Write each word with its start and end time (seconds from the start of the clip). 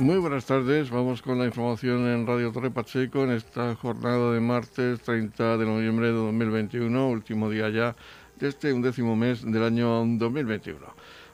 Muy 0.00 0.16
buenas 0.16 0.46
tardes, 0.46 0.88
vamos 0.88 1.20
con 1.20 1.38
la 1.38 1.44
información 1.44 2.08
en 2.08 2.26
Radio 2.26 2.50
Torre 2.52 2.70
Pacheco 2.70 3.22
en 3.22 3.32
esta 3.32 3.74
jornada 3.74 4.32
de 4.32 4.40
martes 4.40 5.02
30 5.02 5.58
de 5.58 5.66
noviembre 5.66 6.06
de 6.06 6.14
2021, 6.14 7.06
último 7.10 7.50
día 7.50 7.68
ya 7.68 7.94
de 8.36 8.48
este 8.48 8.72
undécimo 8.72 9.14
mes 9.14 9.44
del 9.44 9.62
año 9.62 10.02
2021. 10.06 10.80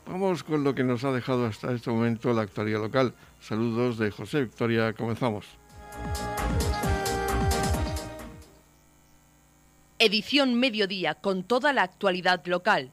Vamos 0.09 0.43
con 0.43 0.65
lo 0.65 0.75
que 0.75 0.83
nos 0.83 1.05
ha 1.05 1.13
dejado 1.13 1.47
hasta 1.47 1.73
este 1.73 1.93
momento 1.93 2.33
la 2.33 2.43
actualidad 2.43 2.81
local. 2.81 3.15
Saludos 3.41 3.99
de 3.99 4.11
José 4.11 4.43
Victoria, 4.43 4.93
comenzamos. 4.95 5.47
Edición 10.01 10.59
Mediodía 10.59 11.15
con 11.15 11.45
toda 11.45 11.73
la 11.73 11.85
actualidad 11.85 12.45
local. 12.47 12.91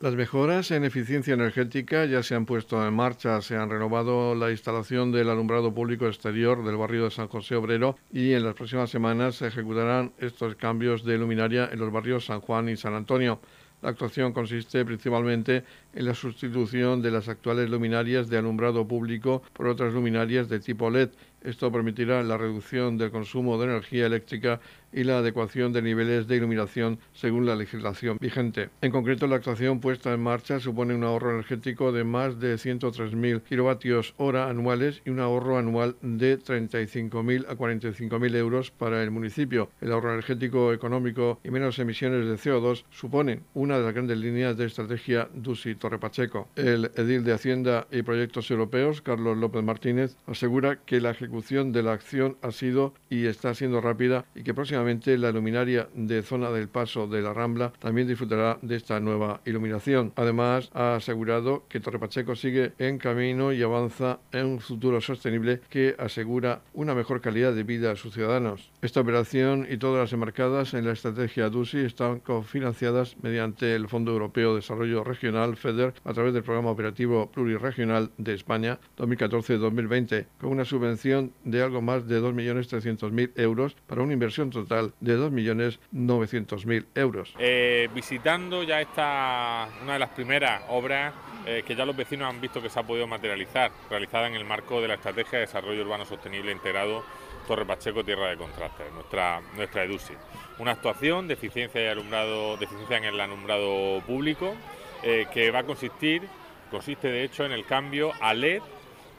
Las 0.00 0.14
mejoras 0.14 0.70
en 0.70 0.84
eficiencia 0.84 1.34
energética 1.34 2.04
ya 2.04 2.22
se 2.22 2.36
han 2.36 2.46
puesto 2.46 2.86
en 2.86 2.94
marcha, 2.94 3.42
se 3.42 3.56
han 3.56 3.68
renovado 3.68 4.36
la 4.36 4.52
instalación 4.52 5.10
del 5.10 5.28
alumbrado 5.28 5.74
público 5.74 6.06
exterior 6.06 6.64
del 6.64 6.76
barrio 6.76 7.06
de 7.06 7.10
San 7.10 7.26
José 7.26 7.56
Obrero 7.56 7.98
y 8.12 8.32
en 8.34 8.44
las 8.44 8.54
próximas 8.54 8.90
semanas 8.90 9.34
se 9.34 9.48
ejecutarán 9.48 10.12
estos 10.18 10.54
cambios 10.54 11.02
de 11.02 11.18
luminaria 11.18 11.68
en 11.72 11.80
los 11.80 11.90
barrios 11.90 12.26
San 12.26 12.40
Juan 12.40 12.68
y 12.68 12.76
San 12.76 12.94
Antonio. 12.94 13.40
La 13.82 13.90
actuación 13.90 14.32
consiste 14.32 14.84
principalmente 14.84 15.64
en 15.92 16.04
la 16.04 16.14
sustitución 16.14 17.02
de 17.02 17.10
las 17.12 17.28
actuales 17.28 17.68
luminarias 17.68 18.28
de 18.28 18.38
alumbrado 18.38 18.86
público 18.86 19.42
por 19.52 19.66
otras 19.66 19.92
luminarias 19.92 20.48
de 20.48 20.60
tipo 20.60 20.90
LED. 20.90 21.10
Esto 21.42 21.70
permitirá 21.72 22.22
la 22.22 22.36
reducción 22.36 22.98
del 22.98 23.10
consumo 23.12 23.58
de 23.58 23.66
energía 23.66 24.06
eléctrica 24.06 24.60
y 24.92 25.04
la 25.04 25.18
adecuación 25.18 25.72
de 25.72 25.82
niveles 25.82 26.26
de 26.26 26.36
iluminación 26.36 26.98
según 27.12 27.46
la 27.46 27.56
legislación 27.56 28.18
vigente. 28.20 28.70
En 28.80 28.92
concreto, 28.92 29.26
la 29.26 29.36
actuación 29.36 29.80
puesta 29.80 30.12
en 30.12 30.20
marcha 30.20 30.60
supone 30.60 30.94
un 30.94 31.04
ahorro 31.04 31.32
energético 31.32 31.92
de 31.92 32.04
más 32.04 32.40
de 32.40 32.54
103.000 32.54 33.42
kilovatios 33.42 34.14
hora 34.16 34.48
anuales 34.48 35.02
y 35.04 35.10
un 35.10 35.20
ahorro 35.20 35.58
anual 35.58 35.96
de 36.02 36.38
35.000 36.38 37.46
a 37.48 37.56
45.000 37.56 38.36
euros 38.36 38.70
para 38.70 39.02
el 39.02 39.10
municipio. 39.10 39.70
El 39.80 39.92
ahorro 39.92 40.12
energético 40.12 40.72
económico 40.72 41.40
y 41.44 41.50
menos 41.50 41.78
emisiones 41.78 42.26
de 42.26 42.34
CO2 42.34 42.84
suponen 42.90 43.42
una 43.54 43.78
de 43.78 43.84
las 43.84 43.94
grandes 43.94 44.18
líneas 44.18 44.56
de 44.56 44.66
estrategia 44.66 45.28
DUSI 45.34 45.74
Torre 45.74 45.98
Pacheco. 45.98 46.48
El 46.56 46.90
edil 46.96 47.24
de 47.24 47.32
Hacienda 47.32 47.86
y 47.90 48.02
Proyectos 48.02 48.50
Europeos, 48.50 49.02
Carlos 49.02 49.36
López 49.36 49.62
Martínez, 49.62 50.16
asegura 50.26 50.80
que 50.84 51.00
la 51.00 51.10
ejecución 51.10 51.72
de 51.72 51.82
la 51.82 51.92
acción 51.92 52.36
ha 52.42 52.52
sido 52.52 52.94
y 53.10 53.26
está 53.26 53.54
siendo 53.54 53.80
rápida 53.80 54.24
y 54.34 54.42
que 54.42 54.54
próximamente 54.54 54.77
la 54.78 55.32
luminaria 55.32 55.88
de 55.94 56.22
zona 56.22 56.50
del 56.50 56.68
paso 56.68 57.06
de 57.06 57.20
la 57.20 57.34
Rambla 57.34 57.72
también 57.78 58.06
disfrutará 58.06 58.58
de 58.62 58.76
esta 58.76 59.00
nueva 59.00 59.40
iluminación. 59.44 60.12
Además, 60.16 60.70
ha 60.72 60.94
asegurado 60.94 61.64
que 61.68 61.80
Torre 61.80 61.98
Pacheco 61.98 62.36
sigue 62.36 62.72
en 62.78 62.98
camino 62.98 63.52
y 63.52 63.62
avanza 63.62 64.20
en 64.32 64.46
un 64.46 64.60
futuro 64.60 65.00
sostenible 65.00 65.60
que 65.68 65.96
asegura 65.98 66.60
una 66.74 66.94
mejor 66.94 67.20
calidad 67.20 67.52
de 67.54 67.64
vida 67.64 67.90
a 67.90 67.96
sus 67.96 68.14
ciudadanos. 68.14 68.70
Esta 68.82 69.00
operación 69.00 69.66
y 69.68 69.78
todas 69.78 70.00
las 70.00 70.12
enmarcadas 70.12 70.74
en 70.74 70.84
la 70.84 70.92
estrategia 70.92 71.50
DUSI 71.50 71.78
están 71.80 72.20
cofinanciadas 72.20 73.16
mediante 73.22 73.74
el 73.74 73.88
Fondo 73.88 74.12
Europeo 74.12 74.50
de 74.50 74.60
Desarrollo 74.60 75.02
Regional, 75.02 75.56
FEDER, 75.56 75.94
a 76.04 76.12
través 76.12 76.34
del 76.34 76.44
Programa 76.44 76.70
Operativo 76.70 77.30
Pluriregional 77.32 78.10
de 78.16 78.34
España 78.34 78.78
2014-2020, 78.96 80.26
con 80.40 80.50
una 80.50 80.64
subvención 80.64 81.32
de 81.44 81.62
algo 81.62 81.82
más 81.82 82.06
de 82.06 82.20
2.300.000 82.20 83.32
euros 83.36 83.76
para 83.86 84.02
una 84.02 84.12
inversión 84.12 84.50
total 84.50 84.67
de 84.68 85.18
2.900.000 85.18 86.86
euros. 86.94 87.34
Eh, 87.38 87.88
visitando 87.94 88.62
ya 88.62 88.80
esta, 88.80 89.68
una 89.82 89.94
de 89.94 89.98
las 89.98 90.10
primeras 90.10 90.62
obras 90.68 91.14
eh, 91.46 91.62
que 91.66 91.74
ya 91.74 91.84
los 91.84 91.96
vecinos 91.96 92.28
han 92.28 92.40
visto 92.40 92.60
que 92.60 92.68
se 92.68 92.78
ha 92.78 92.82
podido 92.82 93.06
materializar, 93.06 93.70
realizada 93.88 94.26
en 94.26 94.34
el 94.34 94.44
marco 94.44 94.80
de 94.80 94.88
la 94.88 94.94
Estrategia 94.94 95.38
de 95.38 95.46
Desarrollo 95.46 95.82
Urbano 95.82 96.04
Sostenible 96.04 96.52
Integrado 96.52 97.02
Torre 97.46 97.64
Pacheco 97.64 98.04
Tierra 98.04 98.28
de 98.28 98.36
Contrastes, 98.36 98.92
nuestra, 98.92 99.40
nuestra 99.56 99.84
EDUSI. 99.84 100.12
Una 100.58 100.72
actuación 100.72 101.26
de 101.26 101.34
eficiencia, 101.34 101.82
y 101.82 101.86
alumbrado, 101.86 102.58
de 102.58 102.68
en 102.90 103.04
el 103.04 103.18
alumbrado 103.18 104.02
público 104.06 104.54
eh, 105.02 105.26
que 105.32 105.50
va 105.50 105.60
a 105.60 105.64
consistir, 105.64 106.22
consiste 106.70 107.08
de 107.08 107.24
hecho 107.24 107.46
en 107.46 107.52
el 107.52 107.64
cambio 107.64 108.12
a 108.20 108.34
LED 108.34 108.60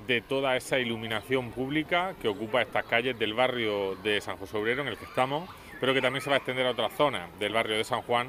de 0.10 0.22
toda 0.22 0.58
esa 0.58 0.80
iluminación 0.80 1.52
pública 1.52 2.16
que 2.20 2.28
ocupa 2.28 2.64
estas 2.64 2.84
calles 2.86 3.18
del 3.20 3.36
barrio 3.36 3.96
de 3.98 4.20
San 4.22 4.38
José 4.38 4.58
Obrero 4.58 4.82
en 4.82 4.88
el 4.88 4.98
que 4.98 5.06
estamos, 5.06 5.48
pero 5.80 5.94
que 5.94 6.02
también 6.02 6.24
se 6.24 6.32
va 6.32 6.38
a 6.38 6.40
extender 6.40 6.66
a 6.66 6.72
otras 6.72 6.92
zonas 6.94 7.30
del 7.38 7.54
barrio 7.54 7.78
de 7.78 7.84
San 7.84 8.02
Juan 8.02 8.28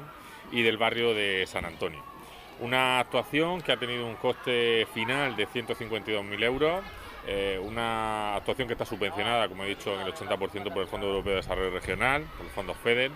y 0.51 0.61
del 0.61 0.77
barrio 0.77 1.15
de 1.15 1.43
San 1.47 1.65
Antonio. 1.65 1.99
Una 2.59 2.99
actuación 2.99 3.61
que 3.61 3.71
ha 3.71 3.77
tenido 3.77 4.05
un 4.05 4.13
coste 4.13 4.87
final 4.93 5.35
de 5.35 5.47
152.000 5.47 6.43
euros, 6.43 6.83
eh, 7.25 7.59
una 7.59 8.35
actuación 8.35 8.67
que 8.67 8.75
está 8.75 8.85
subvencionada, 8.85 9.49
como 9.49 9.63
he 9.63 9.69
dicho, 9.69 9.95
en 9.95 10.01
el 10.01 10.13
80% 10.13 10.71
por 10.71 10.83
el 10.83 10.87
Fondo 10.87 11.07
Europeo 11.07 11.31
de 11.31 11.37
Desarrollo 11.37 11.71
Regional, 11.71 12.25
por 12.37 12.45
el 12.45 12.51
Fondo 12.51 12.75
FEDER, 12.75 13.09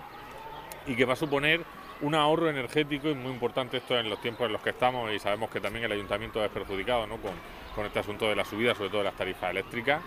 y 0.88 0.96
que 0.96 1.06
va 1.06 1.14
a 1.14 1.18
suponer 1.18 1.62
un 2.02 2.16
ahorro 2.16 2.50
energético 2.50 3.10
y 3.10 3.16
muy 3.16 3.32
importante 3.32 3.78
esto 3.78 3.98
en 3.98 4.10
los 4.10 4.22
tiempos 4.22 4.48
en 4.48 4.54
los 4.54 4.62
que 4.62 4.72
estamos 4.72 5.12
y 5.12 5.20
sabemos 5.20 5.50
que 5.50 5.60
también 5.60 5.86
el 5.86 5.92
ayuntamiento 5.92 6.44
es 6.44 6.52
perjudicado 6.52 7.08
¿no? 7.08 7.18
con, 7.18 7.32
con 7.74 7.86
este 7.86 8.00
asunto 8.00 8.28
de 8.28 8.36
la 8.36 8.46
subida, 8.46 8.76
sobre 8.76 8.90
todo 8.90 9.00
de 9.00 9.06
las 9.06 9.16
tarifas 9.16 9.52
eléctricas. 9.52 10.02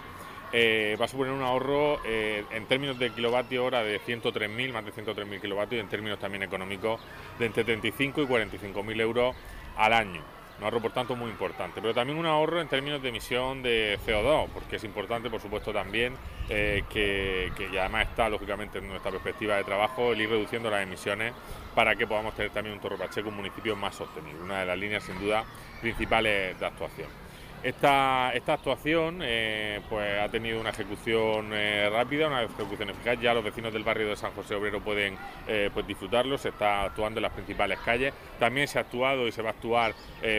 Eh, 0.51 0.97
va 0.99 1.05
a 1.05 1.09
suponer 1.09 1.33
un 1.33 1.43
ahorro 1.43 2.01
eh, 2.07 2.43
en 2.51 2.65
términos 2.67 2.99
de 2.99 3.11
kilovatio 3.11 3.65
hora 3.65 3.83
de 3.83 4.01
103.000, 4.01 4.73
más 4.73 4.85
de 4.85 4.93
103.000 4.93 5.41
kilovatios 5.41 5.79
y 5.79 5.81
en 5.81 5.89
términos 5.89 6.19
también 6.19 6.43
económicos 6.43 7.01
de 7.39 7.47
entre 7.47 7.65
35 7.65 8.23
y 8.23 8.27
45.000 8.27 9.01
euros 9.01 9.37
al 9.77 9.93
año. 9.93 10.38
Un 10.59 10.65
ahorro, 10.65 10.81
por 10.81 10.93
tanto, 10.93 11.15
muy 11.15 11.31
importante. 11.31 11.81
Pero 11.81 11.95
también 11.95 12.19
un 12.19 12.27
ahorro 12.27 12.61
en 12.61 12.69
términos 12.69 13.01
de 13.01 13.11
emisión 13.11 13.63
de 13.63 13.99
CO2, 14.05 14.49
porque 14.53 14.77
es 14.77 14.85
importante, 14.85 15.31
por 15.31 15.41
supuesto, 15.41 15.73
también 15.73 16.15
eh, 16.49 16.83
que, 16.91 17.53
que 17.57 17.79
además 17.79 18.09
está, 18.09 18.29
lógicamente, 18.29 18.79
en 18.79 18.89
nuestra 18.89 19.11
perspectiva 19.11 19.57
de 19.57 19.65
trabajo, 19.65 20.13
el 20.13 20.21
ir 20.21 20.29
reduciendo 20.29 20.69
las 20.71 20.83
emisiones 20.83 21.33
para 21.75 21.95
que 21.95 22.07
podamos 22.07 22.35
tener 22.35 22.51
también 22.51 22.75
un 22.75 22.81
Torre 22.81 22.97
Pacheco, 22.97 23.29
un 23.29 23.37
municipio 23.37 23.77
más 23.77 23.95
sostenible. 23.95 24.43
Una 24.43 24.61
de 24.61 24.67
las 24.67 24.79
líneas, 24.79 25.05
sin 25.05 25.21
duda, 25.21 25.45
principales 25.81 26.59
de 26.59 26.67
actuación. 26.67 27.28
Esta, 27.63 28.31
esta 28.35 28.53
actuación 28.53 29.19
eh, 29.21 29.81
pues 29.89 30.21
ha 30.21 30.29
tenido 30.29 30.61
una 30.61 30.71
ejecución 30.71 31.51
eh, 31.53 31.91
rápida, 31.91 32.29
una 32.29 32.45
ejecución 32.45 32.91
eficaz. 32.91 33.21
Ya 33.21 33.35
los 33.35 33.43
vecinos 33.43 33.73
del 33.73 33.83
barrio 33.83 34.09
de 34.09 34.17
San 34.17 34.31
José 34.33 34.55
Obrero 34.55 34.81
pueden 34.81 35.17
eh, 35.49 35.69
pues 35.75 35.85
disfrutarlo. 35.85 36.39
Se 36.39 36.51
está 36.51 36.85
actuando 36.85 37.19
en 37.19 37.23
las 37.23 37.33
principales 37.33 37.81
calles. 37.81 38.15
También 38.39 38.69
se 38.69 38.79
ha 38.79 38.83
actuado 38.83 39.27
y 39.27 39.33
se 39.33 39.43
va 39.43 39.51
a 39.51 39.53
actuar 39.53 39.95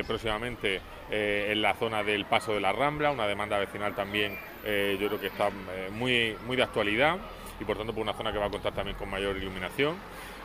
próximamente 0.08 0.82
en 1.12 1.62
la 1.62 1.74
zona 1.74 2.04
del 2.04 2.26
Paso 2.26 2.54
de 2.54 2.62
la 2.62 2.72
Rambla, 2.72 3.12
una 3.12 3.28
demanda 3.28 3.58
vecinal 3.58 3.96
también 3.96 4.38
yo 4.64 5.08
creo 5.08 5.20
que 5.20 5.28
está 5.28 5.50
muy, 5.92 6.36
muy 6.46 6.56
de 6.56 6.64
actualidad 6.64 7.18
y 7.60 7.66
por 7.66 7.78
tanto 7.78 7.94
por 7.94 8.04
una 8.04 8.14
zona 8.14 8.32
que 8.32 8.38
va 8.38 8.46
a 8.46 8.50
contar 8.50 8.74
también 8.74 8.96
con 8.96 9.10
mayor 9.10 9.36
iluminación 9.36 9.96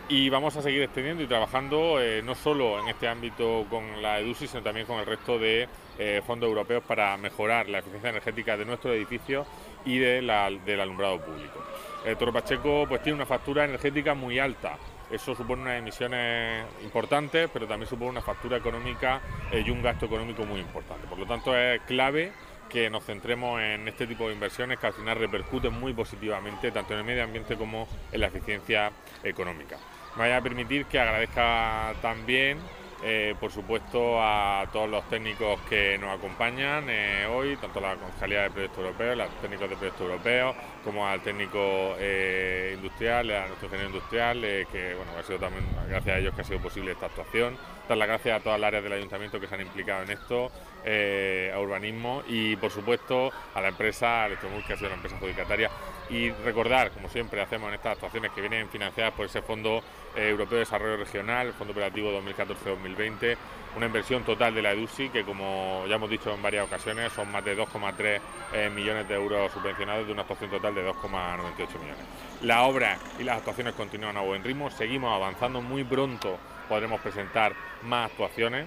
y 0.09 0.28
vamos 0.28 0.56
a 0.56 0.62
seguir 0.62 0.82
extendiendo 0.82 1.22
y 1.22 1.26
trabajando 1.26 2.00
eh, 2.00 2.22
no 2.22 2.34
solo 2.34 2.78
en 2.78 2.88
este 2.88 3.09
ámbito 3.09 3.66
con 3.70 4.03
la 4.03 4.20
EDUSI, 4.20 4.48
sino 4.48 4.62
también 4.62 4.87
con 4.87 4.98
el 4.98 5.06
resto 5.06 5.38
de 5.38 5.69
eh, 5.98 6.22
fondos 6.26 6.48
europeos 6.48 6.82
para 6.84 7.16
mejorar 7.16 7.69
la 7.69 7.78
eficiencia 7.78 8.10
energética 8.10 8.56
de 8.56 8.65
nuestros 8.65 8.94
edificios 8.94 9.47
y 9.84 9.98
de 9.98 10.20
del 10.65 10.81
alumbrado 10.81 11.20
público. 11.20 11.65
El 12.04 12.16
Torre 12.16 12.32
Pacheco 12.32 12.84
pues, 12.87 13.03
tiene 13.03 13.16
una 13.16 13.26
factura 13.26 13.65
energética 13.65 14.15
muy 14.15 14.38
alta. 14.38 14.76
Eso 15.10 15.34
supone 15.34 15.62
unas 15.62 15.78
emisiones 15.78 16.65
importantes, 16.82 17.48
pero 17.53 17.66
también 17.66 17.88
supone 17.88 18.10
una 18.10 18.22
factura 18.22 18.56
económica 18.56 19.21
eh, 19.53 19.62
y 19.65 19.71
un 19.71 19.82
gasto 19.82 20.06
económico 20.06 20.44
muy 20.44 20.60
importante. 20.60 21.06
Por 21.06 21.19
lo 21.19 21.26
tanto, 21.26 21.56
es 21.56 21.81
clave 21.82 22.32
que 22.69 22.91
nos 22.91 23.04
centremos 23.04 23.60
en 23.60 23.88
este 23.88 24.06
tipo 24.06 24.28
de 24.28 24.34
inversiones 24.34 24.78
que 24.78 24.86
al 24.86 24.92
final 24.92 25.19
repercuten 25.19 25.72
muy 25.72 25.92
positivamente 25.92 26.70
tanto 26.70 26.92
en 26.94 27.00
el 27.00 27.04
medio 27.04 27.25
ambiente 27.25 27.56
como 27.56 27.88
en 28.12 28.20
la 28.20 28.26
eficiencia 28.26 28.92
económica. 29.22 29.76
Me 30.16 30.22
vaya 30.22 30.36
a 30.39 30.42
permitir 30.42 30.86
que 30.86 30.98
agradezca 30.98 31.94
también 32.00 32.59
eh, 33.06 33.34
por 33.39 33.53
supuesto, 33.53 34.16
a 34.18 34.66
todos 34.72 34.89
los 34.89 35.06
técnicos 35.10 35.60
que 35.68 35.98
nos 35.98 36.16
acompañan 36.16 36.86
eh, 36.89 37.27
hoy, 37.27 37.54
tanto 37.59 37.78
la 37.78 37.97
Concejalía 37.97 38.44
de 38.44 38.50
Proyectos 38.50 38.78
Europeos, 38.78 39.16
los 39.18 39.41
técnicos 39.42 39.68
de 39.68 39.77
Proyectos 39.77 40.00
Europeos, 40.00 40.56
como 40.83 41.06
al 41.06 41.21
técnico 41.21 41.97
eh, 41.98 42.72
industrial, 42.74 43.30
a 43.30 43.47
nuestro 43.48 43.66
ingeniero 43.66 43.91
industrial, 43.91 44.41
que 44.41 44.94
bueno, 44.94 45.12
ha 45.18 45.22
sido 45.22 45.39
también 45.39 45.66
gracias 45.86 46.16
a 46.16 46.18
ellos 46.18 46.34
que 46.34 46.41
ha 46.41 46.44
sido 46.44 46.60
posible 46.60 46.92
esta 46.92 47.04
actuación. 47.04 47.59
Dar 47.86 47.98
las 47.98 48.09
gracias 48.09 48.41
a 48.41 48.42
todas 48.42 48.59
las 48.59 48.68
áreas 48.68 48.84
del 48.84 48.94
ayuntamiento 48.94 49.39
que 49.39 49.48
se 49.48 49.54
han 49.54 49.60
implicado 49.60 50.03
en 50.04 50.10
esto, 50.10 50.50
a 50.84 51.59
urbanismo 51.59 52.22
y, 52.28 52.57
por 52.57 52.71
supuesto, 52.71 53.33
a 53.54 53.60
la 53.60 53.69
empresa 53.69 54.27
Electromul, 54.27 54.65
que 54.65 54.75
ha 54.75 54.77
sido 54.77 54.91
la 54.91 54.97
empresa 54.97 55.16
adjudicataria. 55.16 55.71
Y 56.10 56.31
recordar, 56.31 56.91
como 56.91 57.09
siempre 57.09 57.41
hacemos 57.41 57.69
en 57.69 57.75
estas 57.75 57.92
actuaciones, 57.92 58.33
que 58.33 58.41
vienen 58.41 58.69
financiadas 58.69 59.15
por 59.15 59.27
ese 59.27 59.41
Fondo 59.41 59.83
Europeo 60.15 60.57
de 60.57 60.65
Desarrollo 60.65 60.97
Regional, 60.98 61.47
el 61.47 61.53
Fondo 61.54 61.72
Operativo 61.72 62.10
2014-2020 62.21 63.36
una 63.77 63.86
inversión 63.86 64.22
total 64.22 64.54
de 64.54 64.63
la 64.63 64.72
EDUSI 64.72 65.09
que, 65.09 65.25
como 65.25 65.84
ya 65.89 65.97
hemos 65.97 66.09
dicho 66.09 66.33
en 66.33 66.42
varias 66.42 66.66
ocasiones, 66.66 67.13
son 67.13 67.30
más 67.30 67.45
de 67.45 67.57
2,3 67.57 68.21
eh, 68.53 68.71
millones 68.71 69.09
de 69.09 69.15
euros 69.15 69.51
subvencionados 69.53 70.07
de 70.07 70.13
una 70.13 70.22
actuación 70.22 70.51
total 70.51 70.75
de 70.75 70.89
2,98 70.89 71.59
millones. 71.80 72.07
La 72.42 72.63
obra 72.63 72.98
y 73.19 73.25
las 73.25 73.39
actuaciones 73.39 73.75
continúan 73.75 74.16
a 74.16 74.21
buen 74.21 74.45
ritmo, 74.45 74.71
seguimos 74.71 75.15
avanzando, 75.15 75.60
muy 75.60 75.83
pronto 75.84 76.39
podremos 76.69 77.01
presentar 77.01 77.54
más 77.83 78.10
actuaciones 78.10 78.66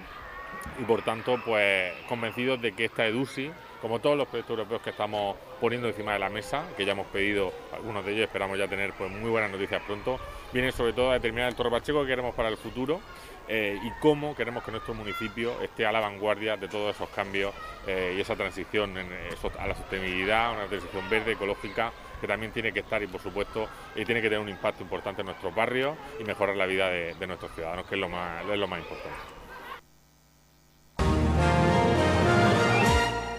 y 0.78 0.84
por 0.84 1.02
tanto 1.02 1.40
pues 1.44 1.92
convencidos 2.08 2.60
de 2.60 2.72
que 2.72 2.86
esta 2.86 3.06
EDUSI, 3.06 3.50
como 3.80 4.00
todos 4.00 4.16
los 4.16 4.28
proyectos 4.28 4.58
europeos 4.58 4.82
que 4.82 4.90
estamos 4.90 5.36
poniendo 5.60 5.88
encima 5.88 6.12
de 6.12 6.18
la 6.18 6.28
mesa, 6.28 6.64
que 6.76 6.84
ya 6.84 6.92
hemos 6.92 7.06
pedido 7.06 7.52
algunos 7.72 8.04
de 8.04 8.12
ellos, 8.12 8.24
esperamos 8.24 8.58
ya 8.58 8.68
tener 8.68 8.92
pues 8.92 9.10
muy 9.10 9.30
buenas 9.30 9.50
noticias 9.50 9.82
pronto, 9.82 10.18
viene 10.52 10.72
sobre 10.72 10.92
todo 10.92 11.10
a 11.10 11.14
determinar 11.14 11.48
el 11.48 11.54
Torre 11.54 11.70
Pacheco 11.70 12.02
que 12.02 12.08
queremos 12.08 12.34
para 12.34 12.48
el 12.48 12.56
futuro 12.56 13.00
eh, 13.48 13.78
y 13.82 13.90
cómo 14.00 14.36
queremos 14.36 14.62
que 14.62 14.70
nuestro 14.70 14.94
municipio 14.94 15.60
esté 15.62 15.86
a 15.86 15.92
la 15.92 16.00
vanguardia 16.00 16.56
de 16.56 16.68
todos 16.68 16.94
esos 16.94 17.08
cambios 17.08 17.54
eh, 17.86 18.14
y 18.16 18.20
esa 18.20 18.36
transición 18.36 18.94
a 18.96 19.66
la 19.66 19.74
sostenibilidad, 19.74 20.52
una 20.52 20.66
transición 20.66 21.08
verde, 21.08 21.32
ecológica, 21.32 21.92
que 22.20 22.26
también 22.26 22.52
tiene 22.52 22.72
que 22.72 22.80
estar 22.80 23.02
y 23.02 23.06
por 23.06 23.22
supuesto 23.22 23.68
y 23.94 24.04
tiene 24.04 24.20
que 24.20 24.28
tener 24.28 24.40
un 24.40 24.48
impacto 24.48 24.82
importante 24.82 25.22
en 25.22 25.26
nuestros 25.26 25.54
barrios 25.54 25.96
y 26.18 26.24
mejorar 26.24 26.56
la 26.56 26.66
vida 26.66 26.88
de, 26.90 27.26
nuestros 27.26 27.52
ciudadanos, 27.52 27.86
que 27.86 27.94
es 27.94 28.00
lo 28.00 28.08
más, 28.08 28.44
es 28.44 28.58
lo 28.58 28.68
más 28.68 28.80
importante. 28.80 29.37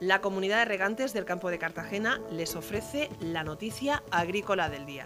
La 0.00 0.22
comunidad 0.22 0.60
de 0.60 0.64
regantes 0.64 1.12
del 1.12 1.26
campo 1.26 1.50
de 1.50 1.58
Cartagena 1.58 2.22
les 2.30 2.56
ofrece 2.56 3.10
la 3.20 3.44
noticia 3.44 4.02
agrícola 4.10 4.70
del 4.70 4.86
día. 4.86 5.04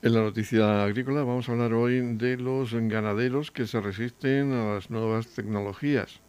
En 0.00 0.14
la 0.14 0.20
noticia 0.20 0.84
agrícola 0.84 1.24
vamos 1.24 1.48
a 1.48 1.52
hablar 1.52 1.72
hoy 1.72 2.00
de 2.16 2.36
los 2.36 2.72
ganaderos 2.72 3.50
que 3.50 3.66
se 3.66 3.80
resisten 3.80 4.52
a 4.52 4.74
las 4.74 4.90
nuevas 4.90 5.26
tecnologías. 5.34 6.21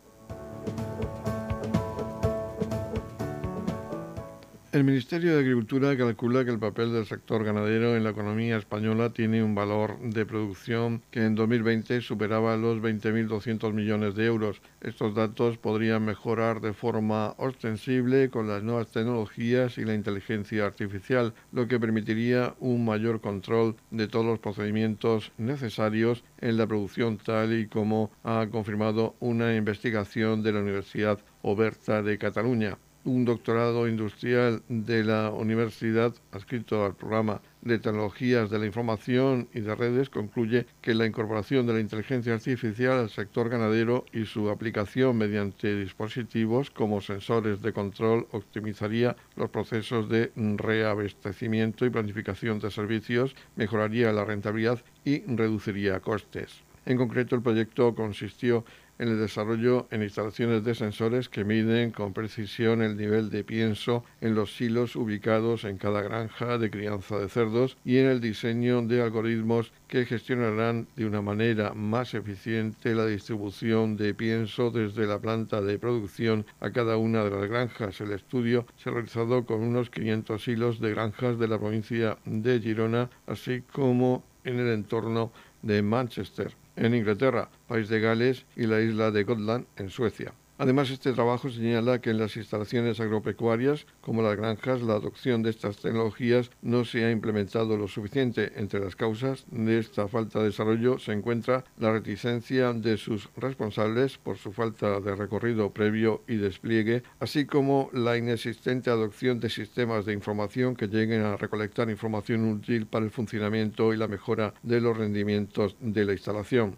El 4.73 4.83
Ministerio 4.83 5.35
de 5.35 5.41
Agricultura 5.41 5.95
calcula 5.95 6.43
que 6.43 6.49
el 6.49 6.57
papel 6.57 6.91
del 6.91 7.05
sector 7.05 7.43
ganadero 7.43 7.95
en 7.95 8.03
la 8.03 8.09
economía 8.09 8.57
española 8.57 9.13
tiene 9.13 9.43
un 9.43 9.53
valor 9.53 9.99
de 9.99 10.25
producción 10.25 11.03
que 11.11 11.23
en 11.23 11.35
2020 11.35 12.01
superaba 12.01 12.57
los 12.57 12.79
20.200 12.79 13.71
millones 13.71 14.15
de 14.15 14.25
euros. 14.25 14.63
Estos 14.81 15.13
datos 15.13 15.59
podrían 15.59 16.05
mejorar 16.05 16.59
de 16.59 16.73
forma 16.73 17.35
ostensible 17.37 18.31
con 18.31 18.47
las 18.47 18.63
nuevas 18.63 18.87
tecnologías 18.87 19.77
y 19.77 19.85
la 19.85 19.93
inteligencia 19.93 20.65
artificial, 20.65 21.35
lo 21.51 21.67
que 21.67 21.79
permitiría 21.79 22.55
un 22.59 22.83
mayor 22.83 23.21
control 23.21 23.75
de 23.91 24.07
todos 24.07 24.25
los 24.25 24.39
procedimientos 24.39 25.33
necesarios 25.37 26.23
en 26.41 26.57
la 26.57 26.65
producción 26.65 27.19
tal 27.19 27.53
y 27.53 27.67
como 27.67 28.09
ha 28.23 28.47
confirmado 28.51 29.13
una 29.19 29.55
investigación 29.55 30.41
de 30.41 30.51
la 30.51 30.61
Universidad 30.61 31.19
Oberta 31.43 32.01
de 32.01 32.17
Cataluña 32.17 32.79
un 33.05 33.25
doctorado 33.25 33.88
industrial 33.88 34.63
de 34.69 35.03
la 35.03 35.29
universidad 35.29 36.13
adscrito 36.31 36.85
al 36.85 36.95
programa 36.95 37.41
de 37.61 37.79
tecnologías 37.79 38.50
de 38.50 38.59
la 38.59 38.65
información 38.65 39.47
y 39.53 39.61
de 39.61 39.75
redes 39.75 40.09
concluye 40.09 40.65
que 40.81 40.94
la 40.94 41.05
incorporación 41.05 41.65
de 41.65 41.73
la 41.73 41.79
inteligencia 41.79 42.33
artificial 42.33 43.00
al 43.00 43.09
sector 43.09 43.50
ganadero 43.50 44.05
y 44.13 44.25
su 44.25 44.50
aplicación 44.50 45.17
mediante 45.17 45.75
dispositivos 45.75 46.71
como 46.71 47.01
sensores 47.01 47.61
de 47.61 47.73
control 47.73 48.27
optimizaría 48.31 49.15
los 49.35 49.49
procesos 49.49 50.09
de 50.09 50.31
reabastecimiento 50.35 51.85
y 51.85 51.89
planificación 51.89 52.59
de 52.59 52.71
servicios, 52.71 53.35
mejoraría 53.56 54.11
la 54.11 54.25
rentabilidad 54.25 54.79
y 55.06 55.23
reduciría 55.25 55.99
costes. 55.99 56.63
En 56.85 56.97
concreto, 56.97 57.35
el 57.35 57.41
proyecto 57.41 57.95
consistió 57.95 58.65
en 59.00 59.07
el 59.10 59.19
desarrollo 59.19 59.88
en 59.92 60.04
instalaciones 60.04 60.63
de 60.63 60.75
sensores 60.75 61.30
que 61.30 61.44
miden 61.44 61.92
con 61.92 62.13
precisión 62.13 62.81
el 62.81 62.95
nivel 62.95 63.30
de 63.30 63.44
pienso 63.44 64.04
en 64.22 64.36
los 64.36 64.56
silos 64.56 64.95
ubicados 64.95 65.63
en 65.63 65.78
cada 65.78 66.01
granja 66.01 66.57
de 66.57 66.69
crianza 66.69 67.18
de 67.19 67.30
cerdos 67.30 67.78
y 67.84 67.98
en 67.98 68.07
el 68.07 68.22
diseño 68.22 68.81
de 68.81 69.01
algoritmos 69.01 69.72
que 69.88 70.06
gestionarán 70.06 70.88
de 70.95 71.06
una 71.06 71.22
manera 71.22 71.74
más 71.74 72.13
eficiente 72.13 72.95
la 72.95 73.06
distribución 73.06 73.98
de 73.98 74.13
pienso 74.13 74.72
desde 74.72 75.07
la 75.07 75.19
planta 75.19 75.62
de 75.62 75.80
producción 75.80 76.45
a 76.60 76.72
cada 76.72 76.98
una 76.98 77.24
de 77.24 77.31
las 77.31 77.50
granjas. 77.50 78.00
El 78.01 78.12
estudio 78.12 78.66
se 78.78 78.90
ha 78.90 78.94
realizado 78.94 79.45
con 79.45 79.62
unos 79.62 79.90
500 79.90 80.44
silos 80.44 80.80
de 80.80 80.92
granjas 80.92 81.38
de 81.40 81.48
la 81.48 81.60
provincia 81.60 82.18
de 82.25 82.60
Girona, 82.60 83.10
así 83.28 83.62
como 83.72 84.24
en 84.44 84.60
el 84.60 84.68
entorno 84.68 85.31
de 85.62 85.81
Manchester 85.81 86.62
en 86.75 86.95
Inglaterra, 86.95 87.49
País 87.67 87.89
de 87.89 87.99
Gales 87.99 88.45
y 88.55 88.67
la 88.67 88.81
isla 88.81 89.11
de 89.11 89.23
Gotland 89.23 89.65
en 89.77 89.89
Suecia. 89.89 90.33
Además, 90.57 90.91
este 90.91 91.13
trabajo 91.13 91.50
señala 91.50 92.00
que 92.00 92.11
en 92.11 92.19
las 92.19 92.38
instalaciones 92.38 93.00
agropecuarias, 93.00 93.88
como 94.01 94.21
las 94.21 94.38
granjas, 94.38 94.81
la 94.83 94.94
adopción 94.94 95.41
de 95.41 95.50
estas 95.50 95.77
tecnologías 95.77 96.51
no 96.61 96.85
se 96.85 97.03
ha 97.05 97.11
implementado 97.11 97.75
lo 97.75 97.88
suficiente. 97.88 98.51
Entre 98.55 98.79
las 98.79 98.95
causas 98.95 99.45
de 99.50 99.79
esta 99.79 100.07
falta 100.07 100.39
de 100.39 100.45
desarrollo 100.45 101.00
se 101.00 101.11
encuentra 101.11 101.63
la 101.79 101.91
reticencia 101.91 102.71
de 102.73 102.97
sus 102.97 103.29
responsables 103.35 104.19
por 104.19 104.38
su 104.38 104.51
falta 104.51 105.00
de 105.00 105.15
recorrido 105.15 105.71
previo 105.71 106.21
y 106.27 106.35
despliegue, 106.35 107.01
así 107.19 107.45
como 107.45 107.89
la 107.91 108.17
inexistente 108.17 108.91
adopción 108.91 109.39
de 109.39 109.49
sistemas 109.49 110.06
de 110.06 110.13
información 110.13 110.75
que 110.75 110.88
lleguen 110.88 111.23
a 111.23 111.35
recolectar 111.35 111.89
información 111.89 112.47
útil 112.51 112.85
para 112.85 113.06
el 113.06 113.11
funcionamiento 113.11 113.91
y 113.91 113.97
la 113.97 114.07
mejora 114.07 114.53
de 114.61 114.81
los 114.81 114.95
rendimientos 114.95 115.75
de 115.79 116.06
la 116.06 116.13
instalación. 116.13 116.77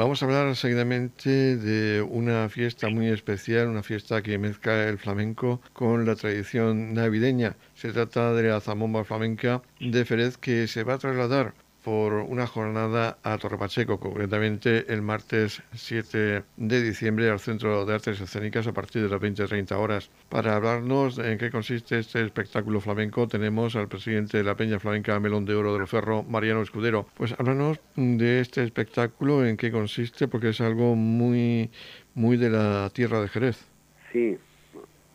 Vamos 0.00 0.22
a 0.22 0.24
hablar 0.24 0.56
seguidamente 0.56 1.58
de 1.58 2.00
una 2.00 2.48
fiesta 2.48 2.88
muy 2.88 3.08
especial, 3.08 3.68
una 3.68 3.82
fiesta 3.82 4.22
que 4.22 4.38
mezcla 4.38 4.88
el 4.88 4.96
flamenco 4.96 5.60
con 5.74 6.06
la 6.06 6.16
tradición 6.16 6.94
navideña. 6.94 7.58
Se 7.74 7.92
trata 7.92 8.32
de 8.32 8.44
la 8.44 8.62
zamomba 8.62 9.04
flamenca 9.04 9.60
de 9.78 10.06
Ferez 10.06 10.38
que 10.38 10.68
se 10.68 10.84
va 10.84 10.94
a 10.94 10.98
trasladar 10.98 11.52
por 11.84 12.12
una 12.12 12.46
jornada 12.46 13.18
a 13.22 13.38
Torre 13.38 13.58
Pacheco, 13.58 13.98
concretamente 13.98 14.92
el 14.92 15.02
martes 15.02 15.62
7 15.72 16.42
de 16.56 16.82
diciembre 16.82 17.30
al 17.30 17.40
Centro 17.40 17.84
de 17.86 17.94
Artes 17.94 18.20
Escénicas 18.20 18.66
a 18.66 18.72
partir 18.72 19.02
de 19.02 19.08
las 19.08 19.20
20-30 19.20 19.72
horas. 19.72 20.10
Para 20.28 20.56
hablarnos 20.56 21.18
en 21.18 21.38
qué 21.38 21.50
consiste 21.50 21.98
este 21.98 22.22
espectáculo 22.24 22.80
flamenco, 22.80 23.26
tenemos 23.28 23.76
al 23.76 23.88
presidente 23.88 24.38
de 24.38 24.44
la 24.44 24.54
Peña 24.54 24.78
Flamenca 24.78 25.18
Melón 25.20 25.44
de 25.44 25.54
Oro 25.54 25.74
del 25.76 25.86
Ferro, 25.86 26.22
Mariano 26.22 26.62
Escudero. 26.62 27.06
Pues 27.16 27.34
háblanos 27.38 27.80
de 27.96 28.40
este 28.40 28.62
espectáculo, 28.62 29.44
en 29.46 29.56
qué 29.56 29.72
consiste, 29.72 30.28
porque 30.28 30.50
es 30.50 30.60
algo 30.60 30.94
muy, 30.94 31.70
muy 32.14 32.36
de 32.36 32.50
la 32.50 32.90
tierra 32.90 33.20
de 33.20 33.28
Jerez. 33.28 33.66
Sí, 34.12 34.36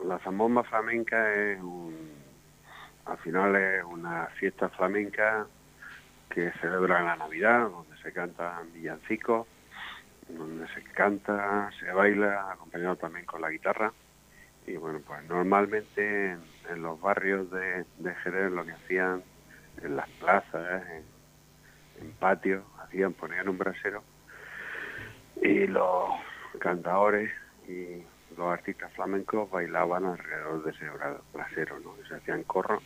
la 0.06 0.20
zambomba 0.20 0.64
flamenca 0.64 1.34
es 1.34 1.60
al 3.06 3.18
final 3.20 3.56
es 3.56 3.84
una 3.84 4.28
fiesta 4.40 4.68
flamenca 4.70 5.46
que 6.36 6.51
celebra 6.60 7.01
la 7.01 7.15
Navidad, 7.15 7.70
donde 7.70 7.98
se 8.04 8.12
cantan 8.12 8.74
villancicos, 8.74 9.48
donde 10.27 10.68
se 10.74 10.84
canta, 10.84 11.72
se 11.80 11.89
baila, 11.94 12.51
acompañado 12.51 12.98
también 12.98 13.25
con 13.25 13.39
la 13.39 13.50
guitarra. 13.50 13.94
Y 14.68 14.75
bueno, 14.75 15.00
pues 15.08 15.24
normalmente 15.30 16.32
en, 16.32 16.82
los 16.82 17.00
barrios 17.00 17.50
de, 17.51 17.86
Jerez 18.22 18.51
lo 18.51 18.65
que 18.65 18.74
hacían 18.74 19.24
en 19.82 19.96
las 19.96 20.10
plazas, 20.10 20.84
en, 22.01 22.12
patios, 22.20 22.65
hacían, 22.80 23.13
ponían 23.13 23.48
un 23.48 23.58
brasero 23.58 24.04
y 25.42 25.68
los 25.68 26.10
cantadores 26.60 27.32
y 27.65 28.04
los 28.36 28.51
artistas 28.51 28.92
flamencos 28.92 29.50
bailaban 29.50 30.04
alrededor 30.04 30.65
de 30.65 30.72
ese 30.72 30.86
brasero, 31.32 31.80
¿no? 31.80 31.94
se 32.10 32.15
hacían 32.15 32.44
corro. 32.44 32.82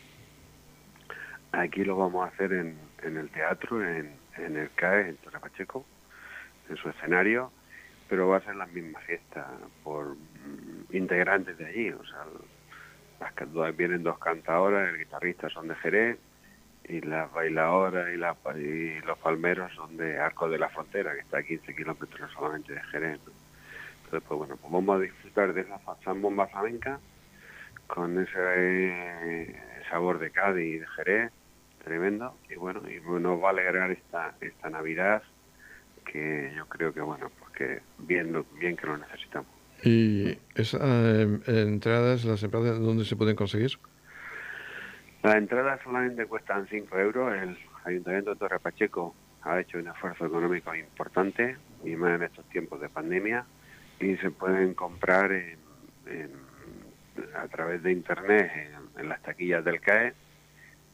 Aquí 1.50 1.84
lo 1.84 1.96
vamos 1.96 2.24
a 2.24 2.32
hacer 2.32 2.52
en, 2.52 2.78
en 3.02 3.16
el 3.16 3.30
teatro, 3.30 3.84
en, 3.84 4.16
en 4.36 4.56
el 4.56 4.70
CAE, 4.74 5.10
en 5.10 5.16
Torre 5.16 5.40
Pacheco, 5.40 5.84
en 6.68 6.76
su 6.76 6.88
escenario, 6.88 7.52
pero 8.08 8.28
va 8.28 8.38
a 8.38 8.40
ser 8.40 8.56
la 8.56 8.66
misma 8.66 8.98
fiesta 9.00 9.46
por 9.84 10.16
mm, 10.16 10.96
integrantes 10.96 11.56
de 11.58 11.66
allí, 11.66 11.90
o 11.90 12.04
sea, 12.04 12.24
las, 13.20 13.76
vienen 13.76 14.02
dos 14.02 14.18
cantadoras, 14.18 14.88
el 14.88 14.98
guitarrista 14.98 15.48
son 15.50 15.68
de 15.68 15.74
Jerez 15.76 16.18
y 16.84 17.00
las 17.02 17.30
bailadoras 17.32 18.08
y, 18.12 19.00
los 19.06 19.18
palmeros 19.18 19.72
son 19.74 19.96
de 19.96 20.18
Arco 20.18 20.48
de 20.48 20.58
la 20.58 20.70
Frontera, 20.70 21.14
que 21.14 21.20
está 21.20 21.38
a 21.38 21.42
15 21.42 21.74
kilómetros 21.74 22.32
solamente 22.32 22.72
de 22.72 22.82
Jerez. 22.84 23.20
Entonces, 24.04 24.26
pues 24.26 24.38
bueno, 24.38 24.56
pues 24.56 24.72
vamos 24.72 24.96
a 24.96 25.00
disfrutar 25.00 25.52
de 25.52 25.60
esa 25.60 25.78
zambomba 26.02 26.48
flamenca 26.48 26.98
con 27.86 28.18
ese 28.18 28.32
eh, 28.38 29.62
sabor 29.88 30.18
de 30.18 30.30
Cádiz 30.30 30.76
y 30.76 30.78
de 30.78 30.86
Jerez, 30.88 31.32
tremendo, 31.84 32.36
y 32.48 32.54
bueno, 32.56 32.82
y 32.88 33.00
nos 33.20 33.42
va 33.42 33.48
a 33.48 33.50
alegrar 33.50 33.90
esta, 33.90 34.34
esta 34.40 34.70
Navidad 34.70 35.22
que 36.04 36.52
yo 36.56 36.66
creo 36.66 36.92
que, 36.92 37.00
bueno, 37.00 37.30
pues 37.38 37.50
que 37.52 37.80
bien, 37.98 38.44
bien 38.58 38.76
que 38.76 38.86
lo 38.86 38.96
necesitamos. 38.96 39.50
¿Y 39.82 40.38
esas 40.54 40.80
eh, 40.82 41.40
entradas, 41.46 42.24
las 42.24 42.42
entradas, 42.42 42.78
dónde 42.78 43.04
se 43.04 43.16
pueden 43.16 43.36
conseguir? 43.36 43.70
Las 45.22 45.36
entradas 45.36 45.80
solamente 45.82 46.26
cuestan 46.26 46.66
5 46.68 46.98
euros. 46.98 47.34
El 47.34 47.56
Ayuntamiento 47.84 48.30
de 48.30 48.36
Torre 48.36 48.58
Pacheco 48.58 49.14
ha 49.42 49.60
hecho 49.60 49.78
un 49.78 49.88
esfuerzo 49.88 50.26
económico 50.26 50.74
importante, 50.74 51.56
y 51.84 51.96
más 51.96 52.16
en 52.16 52.24
estos 52.24 52.44
tiempos 52.50 52.80
de 52.80 52.88
pandemia, 52.88 53.44
y 54.00 54.16
se 54.16 54.30
pueden 54.30 54.74
comprar 54.74 55.30
a 57.36 57.48
través 57.48 57.82
de 57.82 57.92
Internet 57.92 58.50
en, 58.96 59.08
las 59.08 59.22
taquillas 59.22 59.64
del 59.64 59.80
CAE, 59.80 60.14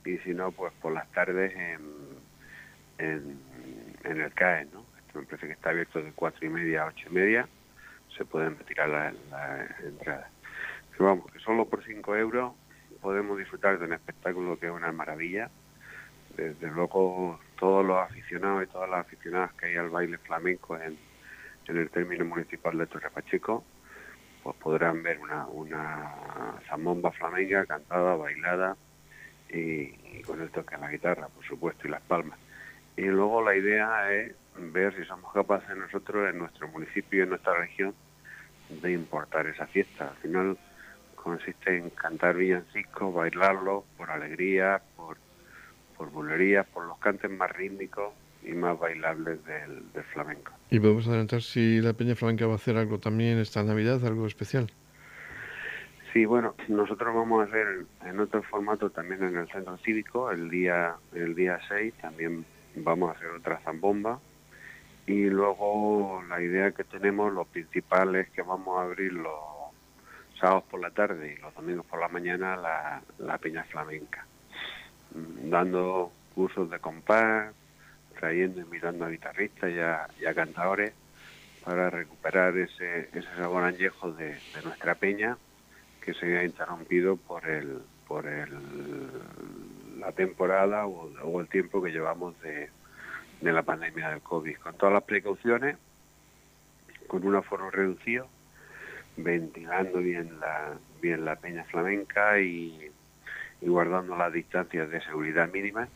y 0.07 0.19
si 0.19 0.35
no, 0.35 0.53
pues 0.53 0.73
por 0.81 0.93
las 0.93 1.11
tardes 1.13 1.53
en, 1.55 1.81
en, 2.99 3.41
el 4.05 4.33
CAE, 4.35 4.67
¿no? 4.67 4.85
Esto 4.99 5.19
me 5.19 5.27
parece 5.27 5.47
que 5.47 5.53
está 5.53 5.71
abierto 5.71 6.03
de 6.03 6.13
cuatro 6.13 6.47
y 6.47 6.49
media 6.49 6.83
a 6.83 6.87
ocho 6.87 7.09
y 7.11 7.13
media 7.13 7.49
se 8.17 8.25
pueden 8.25 8.57
retirar 8.57 8.89
las 8.89 9.15
la 9.31 9.67
entradas. 9.85 10.31
Pero 10.93 11.05
vamos, 11.07 11.31
que 11.31 11.39
solo 11.41 11.67
por 11.67 11.85
5 11.85 12.17
euros 12.17 12.53
podemos 13.03 13.39
disfrutar 13.39 13.79
de 13.79 13.85
un 13.85 13.93
espectáculo 13.93 14.59
que 14.59 14.67
es 14.67 14.73
una 14.73 14.91
maravilla. 14.93 15.51
Desde 16.37 16.69
luego, 16.69 17.39
todos 17.59 17.85
los 17.85 17.99
aficionados 17.99 18.65
y 18.65 18.67
todas 18.67 18.89
las 18.89 19.01
aficionadas 19.01 19.53
que 19.55 19.67
hay 19.67 19.77
al 19.77 19.91
baile 19.91 20.19
flamenco 20.19 20.79
en, 20.79 20.97
en 21.67 21.77
el 21.77 21.91
término 21.91 22.25
municipal 22.25 22.77
de 22.79 22.87
Torre 22.87 23.11
Pacheco, 23.11 23.65
pues 24.43 24.57
podrán 24.57 25.03
ver 25.03 25.19
una, 25.19 25.47
una 25.47 26.61
zambomba 26.69 27.11
flamenca 27.13 27.67
cantada, 27.67 28.17
bailada 28.17 28.77
y, 29.51 29.95
y, 30.19 30.23
con 30.25 30.47
toque 30.49 30.75
en 30.75 30.81
la 30.81 30.91
guitarra, 30.91 31.29
por 31.29 31.45
supuesto, 31.45 31.87
y 31.87 31.91
las 31.91 32.03
palmas. 32.03 32.39
Y 32.97 33.03
luego 33.03 33.43
la 33.43 33.55
idea 33.55 34.13
es 34.13 34.35
ver 34.59 34.95
si 34.97 35.05
somos 35.05 35.33
capaces 35.33 35.77
nosotros 35.77 36.29
en 36.31 36.39
nuestro 36.39 36.69
municipio 36.69 37.21
y 37.21 37.23
en 37.23 37.31
nuestra 37.31 37.55
región 37.55 37.95
de 38.71 38.93
importar 38.93 39.47
esa 39.47 39.67
fiesta. 39.67 40.09
Al 40.09 40.17
final 40.17 40.59
consiste 41.15 41.77
en 41.77 41.91
cantar 41.91 42.37
villancicos, 42.37 43.13
bailarlo 43.15 43.85
por 43.97 44.11
alegría, 44.11 44.81
por, 44.97 45.19
por 45.97 46.11
bulería, 46.11 46.65
por 46.65 46.87
los 46.87 46.99
cantes 46.99 47.31
más 47.31 47.51
rítmicos 47.51 48.13
y 48.43 48.53
más 48.53 48.79
bailables 48.79 49.45
del, 49.45 49.83
flamenco. 50.13 50.53
¿Y 50.71 50.79
podemos 50.79 51.09
adelantar 51.09 51.43
si 51.43 51.81
la 51.81 51.93
Peña 51.93 52.15
Flamenca 52.15 52.47
va 52.47 52.53
a 52.53 52.57
hacer 52.57 52.77
algo 52.77 52.99
también 52.99 53.39
esta 53.39 53.63
Navidad, 53.63 54.05
algo 54.07 54.27
especial? 54.27 54.71
Sí, 56.17 56.25
bueno, 56.25 56.55
nosotros 56.69 57.15
vamos 57.15 57.43
a 57.43 57.45
hacer 57.47 57.85
en 58.07 58.21
otro 58.21 58.43
formato 58.45 58.89
también 58.89 59.23
en 59.23 59.37
el 59.37 59.49
centro 59.49 59.77
cívico, 59.77 60.31
el 60.31 60.49
día 60.49 60.97
el 61.13 61.35
día 61.35 61.61
6 61.69 61.93
también 62.01 62.47
vamos 62.75 63.11
a 63.11 63.19
hacer 63.19 63.29
otra 63.33 63.59
zambomba. 63.59 64.19
Y 65.07 65.27
luego 65.27 66.25
la 66.27 66.41
idea 66.41 66.71
que 66.71 66.85
tenemos, 66.85 67.31
lo 67.35 67.45
principal 67.45 68.17
es 68.17 68.31
que 68.31 68.41
vamos 68.41 68.79
a 68.79 68.85
abrir 68.85 69.13
los 69.13 69.35
sábados 70.41 70.65
por 70.71 70.81
la 70.81 70.91
tarde 70.91 71.35
y 71.35 71.43
los 71.43 71.55
domingos 71.55 71.85
por 71.85 72.01
la 72.01 72.09
mañana 72.09 72.57
la, 72.57 73.03
la 73.19 73.37
peña 73.37 73.65
flamenca, 73.65 74.25
mm, 75.15 75.51
dando 75.51 76.11
cursos 76.35 76.71
de 76.71 76.79
compás, 76.79 77.53
trayendo, 78.19 78.63
invitando 78.63 79.05
a 79.05 79.11
guitarristas 79.11 79.71
y 79.71 80.25
a, 80.25 80.35
cantadores 80.35 80.95
para 81.63 81.91
recuperar 81.91 82.57
ese, 82.57 83.11
ese 83.13 83.29
sabor 83.37 83.65
añejo 83.65 84.13
de, 84.13 84.35
nuestra 84.65 84.95
peña 84.95 85.37
que 86.07 86.15
se 86.15 86.39
ha 86.39 86.45
interrumpido 86.45 87.17
por 87.17 87.47
el 87.47 87.83
por 88.09 88.27
el, 88.27 88.49
la 89.99 90.13
temporada 90.13 90.87
o 90.87 91.41
el 91.41 91.49
tiempo 91.49 91.83
que 91.83 91.91
llevamos 91.91 92.41
de, 92.41 92.71
de 93.41 93.53
la 93.53 93.63
pandemia 93.63 94.11
del 94.11 94.23
COVID, 94.23 94.57
con 94.59 94.75
todas 94.77 94.95
las 94.95 95.03
precauciones, 95.05 95.77
con 97.07 97.27
un 97.27 97.37
aforo 97.37 97.71
reducido, 97.71 98.29
ventilando 99.17 99.99
bien 99.99 100.41
la, 100.41 100.75
bien 101.01 101.25
la 101.25 101.37
peña 101.37 101.65
flamenca 101.65 102.39
y, 102.41 102.91
guardando 103.61 104.17
las 104.17 104.33
distancias 104.33 104.91
de 104.91 105.01
seguridad 105.03 105.51
mínimas, 105.51 105.89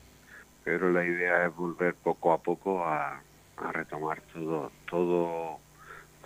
pero 0.65 0.91
la 0.91 1.05
idea 1.05 1.47
es 1.47 1.55
volver 1.55 1.95
poco 1.95 2.33
a 2.33 2.39
poco 2.39 2.85
a, 2.85 3.23
a 3.57 3.73
retomar 3.73 4.21
todo, 4.33 4.73
todo, 4.89 5.59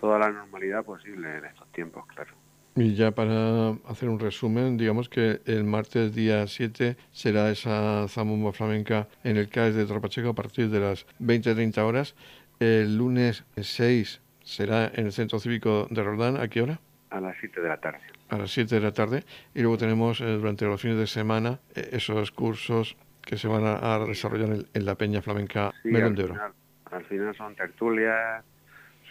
toda 0.01 0.19
la 0.19 0.31
normalidad 0.31 0.85
posible 0.85 1.39
en 1.39 1.45
estos 1.45 1.71
tiempos, 1.73 2.07
claro. 2.07 2.44
Y 2.77 2.95
ya 2.95 3.13
para 3.13 3.71
hacer 3.87 4.09
un 4.09 4.19
resumen, 4.19 4.77
digamos 4.77 5.09
que 5.09 5.41
el 5.47 5.63
martes 5.63 6.13
día 6.13 6.45
7 6.47 6.97
será 7.13 7.51
esa 7.51 8.09
zambomba 8.09 8.53
flamenca 8.53 9.07
en 9.23 9.37
el 9.37 9.49
CAES 9.49 9.77
de 9.77 9.87
Tropacheco 9.87 10.31
a 10.31 10.35
partir 10.35 10.71
de 10.71 10.81
las 10.81 11.07
20-30 11.21 11.79
horas. 11.79 12.17
El 12.59 12.97
lunes 12.97 13.45
6 13.57 14.21
será 14.43 14.91
en 14.93 15.07
el 15.07 15.13
Centro 15.13 15.39
Cívico 15.39 15.87
de 15.89 16.03
Roldán. 16.03 16.37
¿A 16.37 16.49
qué 16.49 16.63
hora? 16.63 16.81
A 17.11 17.21
las 17.21 17.37
7 17.39 17.61
de 17.61 17.69
la 17.69 17.77
tarde. 17.77 18.01
A 18.29 18.39
las 18.39 18.51
7 18.51 18.75
de 18.75 18.81
la 18.81 18.93
tarde. 18.93 19.23
Y 19.55 19.61
luego 19.61 19.79
tenemos 19.79 20.21
eh, 20.21 20.25
durante 20.25 20.65
los 20.65 20.81
fines 20.81 20.99
de 20.99 21.07
semana 21.07 21.61
eh, 21.77 21.91
esos 21.93 22.33
cursos 22.33 22.97
que 23.23 23.37
se 23.37 23.47
van 23.47 23.63
a, 23.65 23.99
desarrollar 24.01 24.67
en, 24.75 24.85
la 24.85 24.97
Peña 24.97 25.23
Flamenca 25.23 25.73
Melón 25.85 26.15
de 26.15 26.25
Oro. 26.25 26.55
al 26.91 27.05
final 27.05 27.35
son 27.37 27.55
tertulias, 27.55 28.45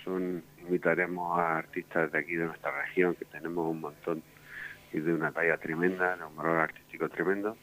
invitaremos 0.07 1.39
a 1.39 1.57
artistas 1.57 2.11
de 2.11 2.19
aquí 2.19 2.35
de 2.35 2.45
nuestra 2.45 2.71
región, 2.81 3.15
que 3.15 3.25
tenemos 3.25 3.69
un 3.69 3.81
montón 3.81 4.23
y 4.91 4.99
de 4.99 5.13
una 5.13 5.31
talla 5.31 5.57
tremenda, 5.57 6.15
de 6.15 6.23
un 6.23 6.35
valor 6.35 6.59
artístico 6.59 7.09
tremendo. 7.09 7.57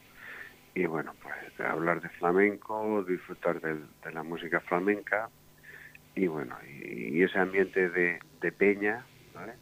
Y 0.73 0.85
bueno, 0.85 1.13
pues 1.21 1.35
hablar 1.59 2.01
de 2.01 2.09
flamenco, 2.09 3.03
disfrutar 3.03 3.59
de, 3.61 3.77
la 4.11 4.23
música 4.23 4.59
flamenca 4.61 5.29
y 6.15 6.27
bueno, 6.27 6.57
y, 6.65 7.21
ese 7.23 7.39
ambiente 7.39 7.89
de, 7.89 8.19
peña, 8.51 9.05
¿vale? 9.33 9.53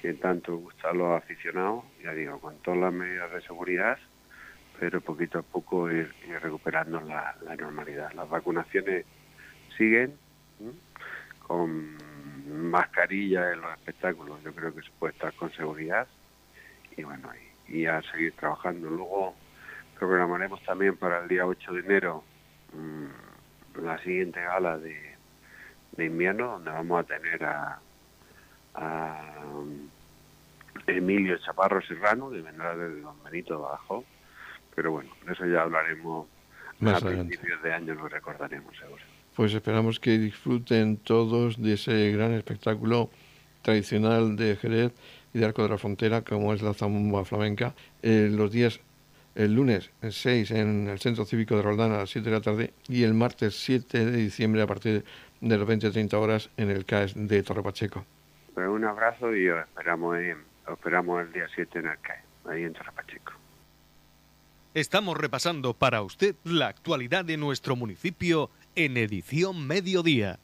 que 0.00 0.14
tanto 0.14 0.56
gusta 0.56 0.90
a 0.90 0.92
los 0.92 1.16
aficionados, 1.16 1.84
ya 2.02 2.12
digo, 2.12 2.40
con 2.40 2.56
todas 2.58 2.80
las 2.80 2.92
medidas 2.92 3.32
de 3.32 3.40
seguridad, 3.42 3.98
pero 4.78 5.00
poquito 5.00 5.38
a 5.38 5.42
poco 5.42 5.90
ir, 5.90 6.12
recuperando 6.40 7.00
la, 7.00 7.36
normalidad. 7.58 8.12
Las 8.12 8.28
vacunaciones 8.28 9.04
siguen 9.76 10.14
con 11.52 11.98
mascarilla 12.70 13.52
en 13.52 13.60
los 13.60 13.72
espectáculos, 13.74 14.42
yo 14.42 14.54
creo 14.54 14.74
que 14.74 14.80
se 14.80 14.90
puede 14.98 15.12
estar 15.12 15.34
con 15.34 15.52
seguridad. 15.52 16.08
Y 16.96 17.02
bueno, 17.02 17.28
y, 17.68 17.84
a 17.84 18.00
seguir 18.10 18.32
trabajando. 18.32 18.88
Luego 18.88 19.34
programaremos 19.98 20.62
también 20.64 20.96
para 20.96 21.20
el 21.20 21.28
día 21.28 21.46
8 21.46 21.72
de 21.74 21.80
enero 21.80 22.24
mm, 22.72 23.84
la 23.84 23.98
siguiente 23.98 24.40
gala 24.40 24.78
de, 24.78 25.14
de, 25.92 26.04
invierno, 26.06 26.52
donde 26.52 26.70
vamos 26.70 27.00
a 27.00 27.04
tener 27.04 27.44
a, 27.44 27.78
Emilio 30.86 31.36
Chaparro 31.36 31.82
Serrano, 31.82 32.30
que 32.30 32.40
vendrá 32.40 32.74
desde 32.74 33.02
Don 33.02 33.22
Benito 33.22 33.54
abajo, 33.56 34.04
pero 34.74 34.92
bueno, 34.92 35.10
de 35.26 35.32
eso 35.34 35.44
ya 35.46 35.62
hablaremos 35.62 36.26
Más 36.80 37.02
a 37.02 37.06
principios 37.06 37.62
de 37.62 37.74
año, 37.74 37.94
lo 37.94 38.08
recordaremos 38.08 38.74
seguro 38.78 39.11
pues 39.34 39.54
esperamos 39.54 39.98
que 39.98 40.18
disfruten 40.18 40.96
todos 40.96 41.60
de 41.60 41.74
ese 41.74 42.10
gran 42.12 42.32
espectáculo 42.32 43.10
tradicional 43.62 44.36
de 44.36 44.56
Jerez 44.56 44.92
y 45.32 45.38
de 45.38 45.46
Arco 45.46 45.62
de 45.62 45.70
la 45.70 45.78
Frontera, 45.78 46.22
como 46.22 46.52
es 46.52 46.62
la 46.62 46.74
zambomba 46.74 47.24
flamenca, 47.24 47.74
eh, 48.02 48.28
los 48.30 48.52
días, 48.52 48.80
el 49.34 49.54
lunes 49.54 49.90
6 50.06 50.50
en 50.50 50.88
el 50.88 50.98
Centro 50.98 51.24
Cívico 51.24 51.56
de 51.56 51.62
Roldán 51.62 51.92
a 51.92 51.98
las 51.98 52.10
7 52.10 52.28
de 52.28 52.36
la 52.36 52.42
tarde 52.42 52.74
y 52.88 53.02
el 53.04 53.14
martes 53.14 53.56
7 53.64 54.04
de 54.04 54.16
diciembre 54.16 54.60
a 54.60 54.66
partir 54.66 55.04
de 55.40 55.58
las 55.58 55.66
20-30 55.66 56.12
horas 56.14 56.50
en 56.56 56.70
el 56.70 56.84
CAES 56.84 57.14
de 57.16 57.42
Torre 57.42 57.62
Pacheco. 57.62 58.04
Pues 58.54 58.68
un 58.68 58.84
abrazo 58.84 59.34
y 59.34 59.48
os 59.48 59.60
esperamos, 59.60 60.18
esperamos 60.70 61.22
el 61.22 61.32
día 61.32 61.46
7 61.54 61.78
en 61.78 61.86
el 61.86 61.98
CAES, 61.98 62.24
ahí 62.44 62.64
en 62.64 62.72
Torre 62.74 62.92
Pacheco. 62.92 63.32
Estamos 64.74 65.18
repasando 65.18 65.74
para 65.74 66.00
usted 66.00 66.34
la 66.44 66.68
actualidad 66.68 67.26
de 67.26 67.36
nuestro 67.36 67.76
municipio 67.76 68.48
en 68.74 68.96
edición 68.96 69.66
mediodía. 69.66 70.38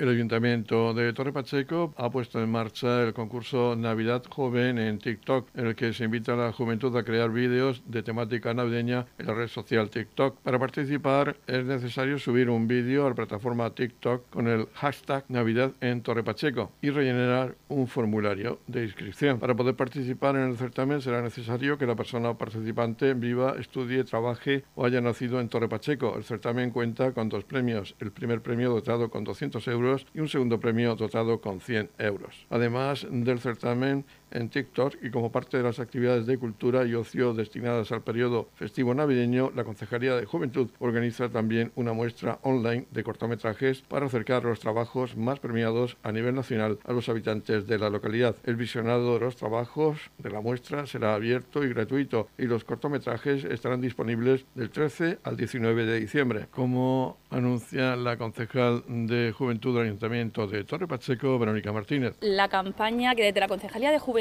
El 0.00 0.08
Ayuntamiento 0.08 0.94
de 0.94 1.12
Torre 1.12 1.30
Pacheco 1.30 1.92
ha 1.98 2.08
puesto 2.08 2.42
en 2.42 2.50
marcha 2.50 3.02
el 3.02 3.12
concurso 3.12 3.76
Navidad 3.76 4.22
Joven 4.30 4.78
en 4.78 4.98
TikTok, 4.98 5.48
en 5.54 5.66
el 5.66 5.74
que 5.74 5.92
se 5.92 6.04
invita 6.04 6.32
a 6.32 6.36
la 6.36 6.52
juventud 6.54 6.96
a 6.96 7.02
crear 7.02 7.28
vídeos 7.28 7.82
de 7.84 8.02
temática 8.02 8.54
navideña 8.54 9.04
en 9.18 9.26
la 9.26 9.34
red 9.34 9.48
social 9.48 9.90
TikTok. 9.90 10.38
Para 10.38 10.58
participar 10.58 11.36
es 11.46 11.66
necesario 11.66 12.18
subir 12.18 12.48
un 12.48 12.66
vídeo 12.66 13.04
a 13.04 13.10
la 13.10 13.14
plataforma 13.14 13.74
TikTok 13.74 14.30
con 14.30 14.48
el 14.48 14.68
hashtag 14.72 15.26
Navidad 15.28 15.72
en 15.82 16.00
Torre 16.00 16.24
Pacheco 16.24 16.72
y 16.80 16.88
rellenar 16.88 17.56
un 17.68 17.86
formulario 17.86 18.58
de 18.68 18.84
inscripción. 18.84 19.38
Para 19.38 19.54
poder 19.54 19.74
participar 19.74 20.34
en 20.36 20.48
el 20.48 20.56
certamen 20.56 21.02
será 21.02 21.20
necesario 21.20 21.76
que 21.76 21.84
la 21.84 21.94
persona 21.94 22.32
participante 22.32 23.12
viva, 23.12 23.56
estudie, 23.58 24.04
trabaje 24.04 24.64
o 24.76 24.86
haya 24.86 25.02
nacido 25.02 25.42
en 25.42 25.50
Torre 25.50 25.68
Pacheco. 25.68 26.14
El 26.16 26.24
certamen 26.24 26.70
cuenta 26.70 27.12
con 27.12 27.28
dos 27.28 27.44
premios. 27.44 27.94
El 28.00 28.12
primer 28.12 28.40
premio 28.40 28.70
dotado 28.70 29.10
con 29.10 29.24
200 29.24 29.68
euros 29.68 29.89
y 30.14 30.20
un 30.20 30.28
segundo 30.28 30.60
premio 30.60 30.96
dotado 30.96 31.40
con 31.40 31.60
100 31.60 31.90
euros. 31.98 32.46
Además 32.50 33.06
del 33.10 33.40
certamen 33.40 34.04
en 34.30 34.48
TikTok 34.48 34.96
y 35.02 35.10
como 35.10 35.32
parte 35.32 35.56
de 35.56 35.62
las 35.62 35.80
actividades 35.80 36.26
de 36.26 36.38
cultura 36.38 36.84
y 36.84 36.94
ocio 36.94 37.34
destinadas 37.34 37.92
al 37.92 38.02
periodo 38.02 38.48
festivo 38.54 38.94
navideño, 38.94 39.50
la 39.54 39.64
Concejalía 39.64 40.16
de 40.16 40.26
Juventud 40.26 40.70
organiza 40.78 41.28
también 41.28 41.72
una 41.74 41.92
muestra 41.92 42.38
online 42.42 42.86
de 42.90 43.04
cortometrajes 43.04 43.82
para 43.82 44.06
acercar 44.06 44.44
los 44.44 44.60
trabajos 44.60 45.16
más 45.16 45.40
premiados 45.40 45.96
a 46.02 46.12
nivel 46.12 46.34
nacional 46.34 46.78
a 46.84 46.92
los 46.92 47.08
habitantes 47.08 47.66
de 47.66 47.78
la 47.78 47.90
localidad. 47.90 48.36
El 48.44 48.56
visionado 48.56 49.14
de 49.14 49.20
los 49.20 49.36
trabajos 49.36 49.98
de 50.18 50.30
la 50.30 50.40
muestra 50.40 50.86
será 50.86 51.14
abierto 51.14 51.64
y 51.64 51.68
gratuito 51.68 52.28
y 52.38 52.44
los 52.44 52.64
cortometrajes 52.64 53.44
estarán 53.44 53.80
disponibles 53.80 54.44
del 54.54 54.70
13 54.70 55.18
al 55.24 55.36
19 55.36 55.86
de 55.86 56.00
diciembre. 56.00 56.46
Como 56.50 57.18
anuncia 57.30 57.96
la 57.96 58.16
concejal 58.16 58.84
de 58.86 59.32
Juventud 59.36 59.74
del 59.74 59.86
Ayuntamiento 59.86 60.46
de 60.46 60.64
Torre 60.64 60.86
Pacheco, 60.86 61.38
Verónica 61.38 61.72
Martínez. 61.72 62.16
La 62.20 62.48
campaña 62.48 63.14
que 63.14 63.24
desde 63.24 63.40
la 63.40 63.48
Concejalía 63.48 63.90
de 63.90 63.98
Juventud 63.98 64.19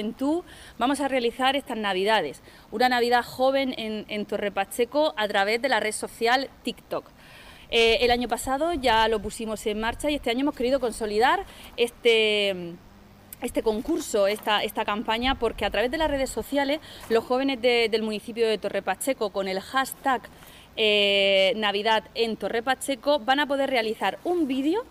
vamos 0.78 1.00
a 1.00 1.08
realizar 1.08 1.56
estas 1.56 1.78
Navidades, 1.78 2.42
una 2.72 2.90
Navidad 2.90 3.24
joven 3.24 3.74
en, 3.78 4.26
Torre 4.26 4.52
Pacheco 4.52 5.14
a 5.18 5.28
través 5.28 5.62
de 5.62 5.70
la 5.70 5.80
red 5.80 5.92
social 5.92 6.50
TikTok. 6.64 7.06
Eh, 7.72 8.00
el 8.02 8.12
año 8.12 8.28
pasado 8.28 8.74
ya 8.74 9.08
lo 9.08 9.22
pusimos 9.22 9.66
en 9.68 9.80
marcha 9.80 10.10
y 10.10 10.16
este 10.16 10.32
año 10.32 10.42
hemos 10.42 10.56
querido 10.56 10.80
consolidar 10.80 11.46
este 11.78 12.76
este 13.42 13.64
concurso, 13.64 14.28
esta, 14.28 14.64
esta 14.64 14.84
campaña, 14.84 15.36
porque 15.36 15.64
a 15.64 15.70
través 15.70 15.90
de 15.92 15.98
las 15.98 16.12
redes 16.12 16.30
sociales 16.30 16.80
los 17.10 17.24
jóvenes 17.24 17.62
del 17.62 18.04
municipio 18.04 18.46
de 18.46 18.58
Torre 18.58 18.82
Pacheco 18.82 19.30
con 19.30 19.48
el 19.48 19.62
hashtag 19.62 20.24
eh, 20.76 21.54
Navidad 21.56 22.04
en 22.16 22.38
Torre 22.38 22.64
Pacheco 22.64 23.20
van 23.20 23.40
a 23.40 23.48
poder 23.48 23.70
realizar 23.70 24.20
un 24.24 24.48
vídeo 24.48 24.84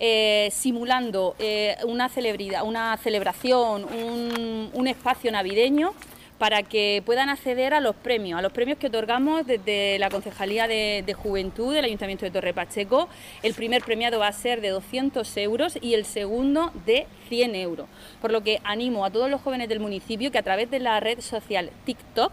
eh, 0.00 0.48
simulando 0.52 1.34
eh, 1.38 1.76
una, 1.84 2.08
celebridad, 2.08 2.62
una 2.64 2.96
celebración, 2.98 3.84
un, 3.84 4.86
espacio 4.86 5.30
navideño 5.30 5.92
para 6.38 6.62
que 6.62 7.02
puedan 7.04 7.28
acceder 7.28 7.74
a 7.74 7.80
los 7.80 7.96
premios, 7.96 8.38
a 8.38 8.42
los 8.42 8.52
premios 8.52 8.78
que 8.78 8.86
otorgamos 8.86 9.44
desde 9.46 9.98
la 9.98 10.08
Concejalía 10.08 10.68
de, 10.68 11.14
Juventud 11.14 11.74
del 11.74 11.84
Ayuntamiento 11.84 12.24
de 12.24 12.30
Torre 12.30 12.54
Pacheco. 12.54 13.08
El 13.42 13.54
primer 13.54 13.82
premiado 13.82 14.20
va 14.20 14.28
a 14.28 14.32
ser 14.32 14.60
de 14.60 14.68
200 14.68 15.36
euros 15.36 15.76
y 15.82 15.94
el 15.94 16.04
segundo 16.04 16.70
de 16.86 17.06
100 17.28 17.56
euros. 17.56 17.88
Por 18.22 18.30
lo 18.30 18.42
que 18.42 18.60
animo 18.64 19.04
a 19.04 19.10
todos 19.10 19.28
los 19.28 19.42
jóvenes 19.42 19.68
del 19.68 19.80
municipio 19.80 20.30
que 20.30 20.38
a 20.38 20.42
través 20.42 20.70
de 20.70 20.78
la 20.78 21.00
red 21.00 21.20
social 21.20 21.70
TikTok 21.84 22.32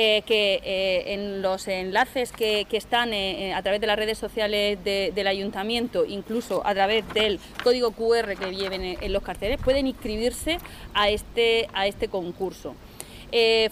eh, 0.00 0.22
que 0.24 0.60
eh, 0.62 1.14
en 1.14 1.42
los 1.42 1.66
enlaces 1.66 2.30
que, 2.30 2.68
están 2.70 3.12
eh, 3.12 3.52
a 3.52 3.60
través 3.62 3.80
de 3.80 3.88
las 3.88 3.98
redes 3.98 4.16
sociales 4.16 4.78
del 4.84 5.26
ayuntamiento, 5.26 6.04
incluso 6.04 6.64
a 6.64 6.72
través 6.72 7.02
del 7.14 7.40
código 7.64 7.90
QR 7.90 8.36
que 8.36 8.54
lleven 8.54 8.96
en, 9.00 9.12
los 9.12 9.24
carteles, 9.24 9.60
pueden 9.60 9.88
inscribirse 9.88 10.58
a 10.94 11.08
este, 11.08 11.66
a 11.74 11.88
este 11.88 12.06
concurso. 12.06 12.76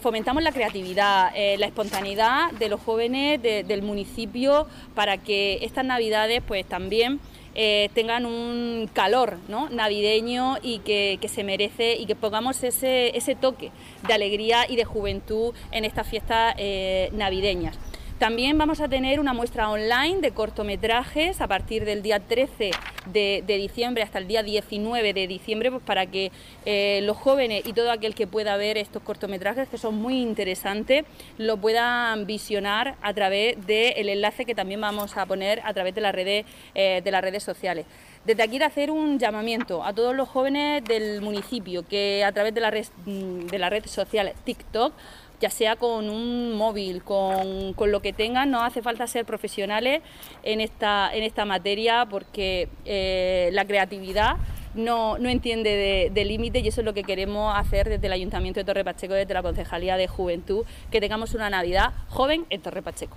fomentamos 0.00 0.42
la 0.42 0.50
creatividad, 0.50 1.32
la 1.58 1.66
espontaneidad 1.66 2.50
de 2.58 2.70
los 2.70 2.80
jóvenes 2.80 3.40
del 3.40 3.82
municipio 3.82 4.66
para 4.96 5.18
que 5.18 5.60
estas 5.62 5.84
navidades 5.84 6.42
pues 6.44 6.66
también 6.66 7.20
eh, 7.58 7.88
tengan 7.94 8.26
un 8.26 8.86
calor 8.92 9.38
navideño 9.48 10.58
y 10.62 10.80
que, 10.80 11.18
se 11.26 11.42
merece 11.42 11.96
y 11.96 12.04
que 12.04 12.14
pongamos 12.14 12.62
ese, 12.62 13.36
toque 13.40 13.72
de 14.06 14.12
alegría 14.12 14.66
y 14.68 14.76
de 14.76 14.84
juventud 14.84 15.54
en 15.72 15.86
estas 15.86 16.06
fiestas 16.06 16.54
eh, 16.58 17.08
navideñas. 17.14 17.78
También 18.18 18.58
vamos 18.58 18.80
a 18.80 18.88
tener 18.88 19.20
una 19.20 19.32
muestra 19.32 19.70
online 19.70 20.20
de 20.20 20.32
cortometrajes 20.32 21.40
a 21.40 21.48
partir 21.48 21.86
del 21.86 22.02
día 22.02 22.20
13 22.20 22.72
de, 23.12 23.42
diciembre 23.46 24.02
hasta 24.02 24.18
el 24.18 24.26
día 24.26 24.42
19 24.42 25.12
de 25.12 25.26
diciembre, 25.26 25.70
pues 25.70 25.82
para 25.82 26.06
que 26.06 26.30
eh, 26.64 27.00
los 27.02 27.16
jóvenes 27.16 27.62
y 27.66 27.72
todo 27.72 27.90
aquel 27.90 28.14
que 28.14 28.26
pueda 28.26 28.56
ver 28.56 28.76
estos 28.76 29.02
cortometrajes, 29.02 29.68
que 29.68 29.78
son 29.78 29.96
muy 29.96 30.20
interesantes, 30.20 31.04
lo 31.38 31.56
puedan 31.56 32.26
visionar 32.26 32.96
a 33.02 33.14
través 33.14 33.66
del 33.66 34.08
enlace 34.08 34.44
que 34.44 34.54
también 34.54 34.80
vamos 34.80 35.16
a 35.16 35.26
poner 35.26 35.60
a 35.64 35.72
través 35.72 35.94
de 35.94 36.00
las 36.00 36.14
redes, 36.14 36.44
eh, 36.74 37.00
de 37.04 37.10
las 37.10 37.22
redes 37.22 37.42
sociales. 37.42 37.86
Desde 38.26 38.42
aquí 38.42 38.60
hacer 38.60 38.90
un 38.90 39.20
llamamiento 39.20 39.84
a 39.84 39.92
todos 39.92 40.14
los 40.14 40.28
jóvenes 40.28 40.82
del 40.82 41.22
municipio 41.22 41.86
que 41.86 42.24
a 42.24 42.32
través 42.32 42.52
de 42.52 42.60
la 42.60 42.72
red, 42.72 42.86
de 43.04 43.58
la 43.58 43.70
red 43.70 43.86
social 43.86 44.32
TikTok 44.44 44.92
ya 45.40 45.50
sea 45.50 45.76
con 45.76 46.08
un 46.08 46.54
móvil, 46.54 47.04
con, 47.04 47.74
lo 47.78 48.00
que 48.00 48.12
tengan, 48.12 48.50
no 48.50 48.62
hace 48.62 48.82
falta 48.82 49.06
ser 49.06 49.26
profesionales 49.26 50.02
en 50.42 50.60
esta, 50.60 51.14
en 51.14 51.22
esta 51.22 51.44
materia 51.44 52.06
porque 52.10 52.68
eh, 52.84 53.50
la 53.52 53.64
creatividad 53.64 54.38
no, 54.74 55.16
entiende 55.18 56.10
de, 56.12 56.24
límite 56.24 56.60
y 56.60 56.68
eso 56.68 56.80
es 56.80 56.84
lo 56.84 56.94
que 56.94 57.04
queremos 57.04 57.56
hacer 57.56 57.88
desde 57.88 58.06
el 58.08 58.12
Ayuntamiento 58.12 58.60
de 58.60 58.64
Torre 58.64 58.84
Pacheco, 58.84 59.14
desde 59.14 59.34
la 59.34 59.42
Concejalía 59.42 59.96
de 59.96 60.08
Juventud, 60.08 60.64
que 60.90 61.00
tengamos 61.00 61.34
una 61.34 61.48
Navidad 61.48 61.92
joven 62.08 62.44
en 62.50 62.60
Torre 62.60 62.82
Pacheco. 62.82 63.16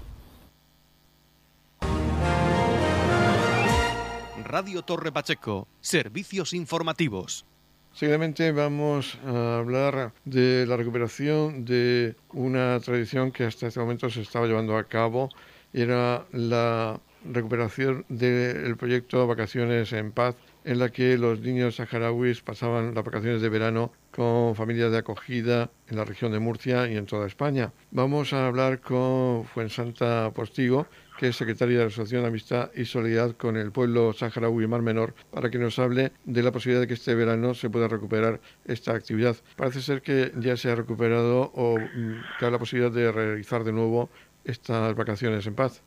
Radio 4.50 4.82
Torre 4.82 5.12
Pacheco, 5.12 5.68
servicios 5.80 6.54
informativos. 6.56 7.46
Seguidamente 7.94 8.52
vamos 8.52 9.20
a 9.24 9.60
hablar 9.60 10.12
de 10.26 10.66
la 10.66 10.76
recuperación 10.76 11.66
de 11.66 12.16
una 12.34 12.80
tradición 12.80 13.32
que 13.32 13.44
hasta 13.44 13.68
este 13.68 13.80
momento 13.80 14.10
se 14.10 14.22
estaba 14.22 14.48
llevando 14.48 14.76
a 14.76 14.86
cabo. 14.86 15.30
Era 15.72 16.26
la 16.32 17.00
recuperación 17.24 18.06
del 18.10 18.76
proyecto 18.76 19.28
Vacaciones 19.28 19.94
en 19.94 20.12
Paz, 20.12 20.36
en 20.70 20.78
la 20.78 20.90
que 20.90 21.18
los 21.18 21.42
niños 21.42 21.78
saharauis 21.78 22.44
pasaban 22.44 22.94
las 22.94 23.04
vacaciones 23.04 23.42
de 23.42 23.50
verano 23.50 23.92
con 24.12 24.54
familias 24.54 24.92
de 24.92 25.00
acogida 25.00 25.72
en 25.88 25.98
la 25.98 26.06
región 26.06 26.32
de 26.32 26.38
Murcia 26.38 26.88
y 26.88 26.96
en 26.96 27.08
toda 27.08 27.26
España. 27.26 27.72
Vamos 27.90 28.34
a 28.34 28.46
hablar 28.46 28.80
con 28.80 29.46
Fuensanta 29.46 30.30
Postigo, 30.30 30.86
que 31.18 31.30
es 31.30 31.38
secretaria 31.38 31.80
de 31.80 31.84
la 31.86 31.88
Asociación 31.88 32.22
de 32.22 32.28
Amistad 32.28 32.70
y 32.76 32.86
Solidaridad 32.86 33.36
con 33.36 33.58
el 33.58 33.72
pueblo 33.72 34.14
saharaui 34.14 34.68
Mar 34.68 34.84
Menor, 34.84 35.16
para 35.32 35.50
que 35.50 35.58
nos 35.58 35.80
hable 35.80 36.12
de 36.26 36.44
la 36.44 36.52
posibilidad 36.52 36.82
de 36.82 36.88
que 36.88 36.94
este 36.94 37.16
verano 37.16 37.56
se 37.56 37.72
pueda 37.72 37.88
recuperar 37.88 38.40
esta 38.66 38.94
actividad. 38.94 39.38
Parece 39.56 39.82
ser 39.82 40.04
que 40.04 40.32
ya 40.38 40.56
se 40.56 40.70
ha 40.70 40.76
recuperado 40.76 41.52
o 41.56 41.80
mm, 41.80 42.22
que 42.38 42.46
hay 42.46 42.52
la 42.52 42.60
posibilidad 42.60 42.92
de 42.92 43.12
realizar 43.12 43.64
de 43.64 43.74
nuevo 43.74 44.12
estas 44.46 44.94
vacaciones 44.94 45.48
en 45.48 45.56
paz. 45.56 45.84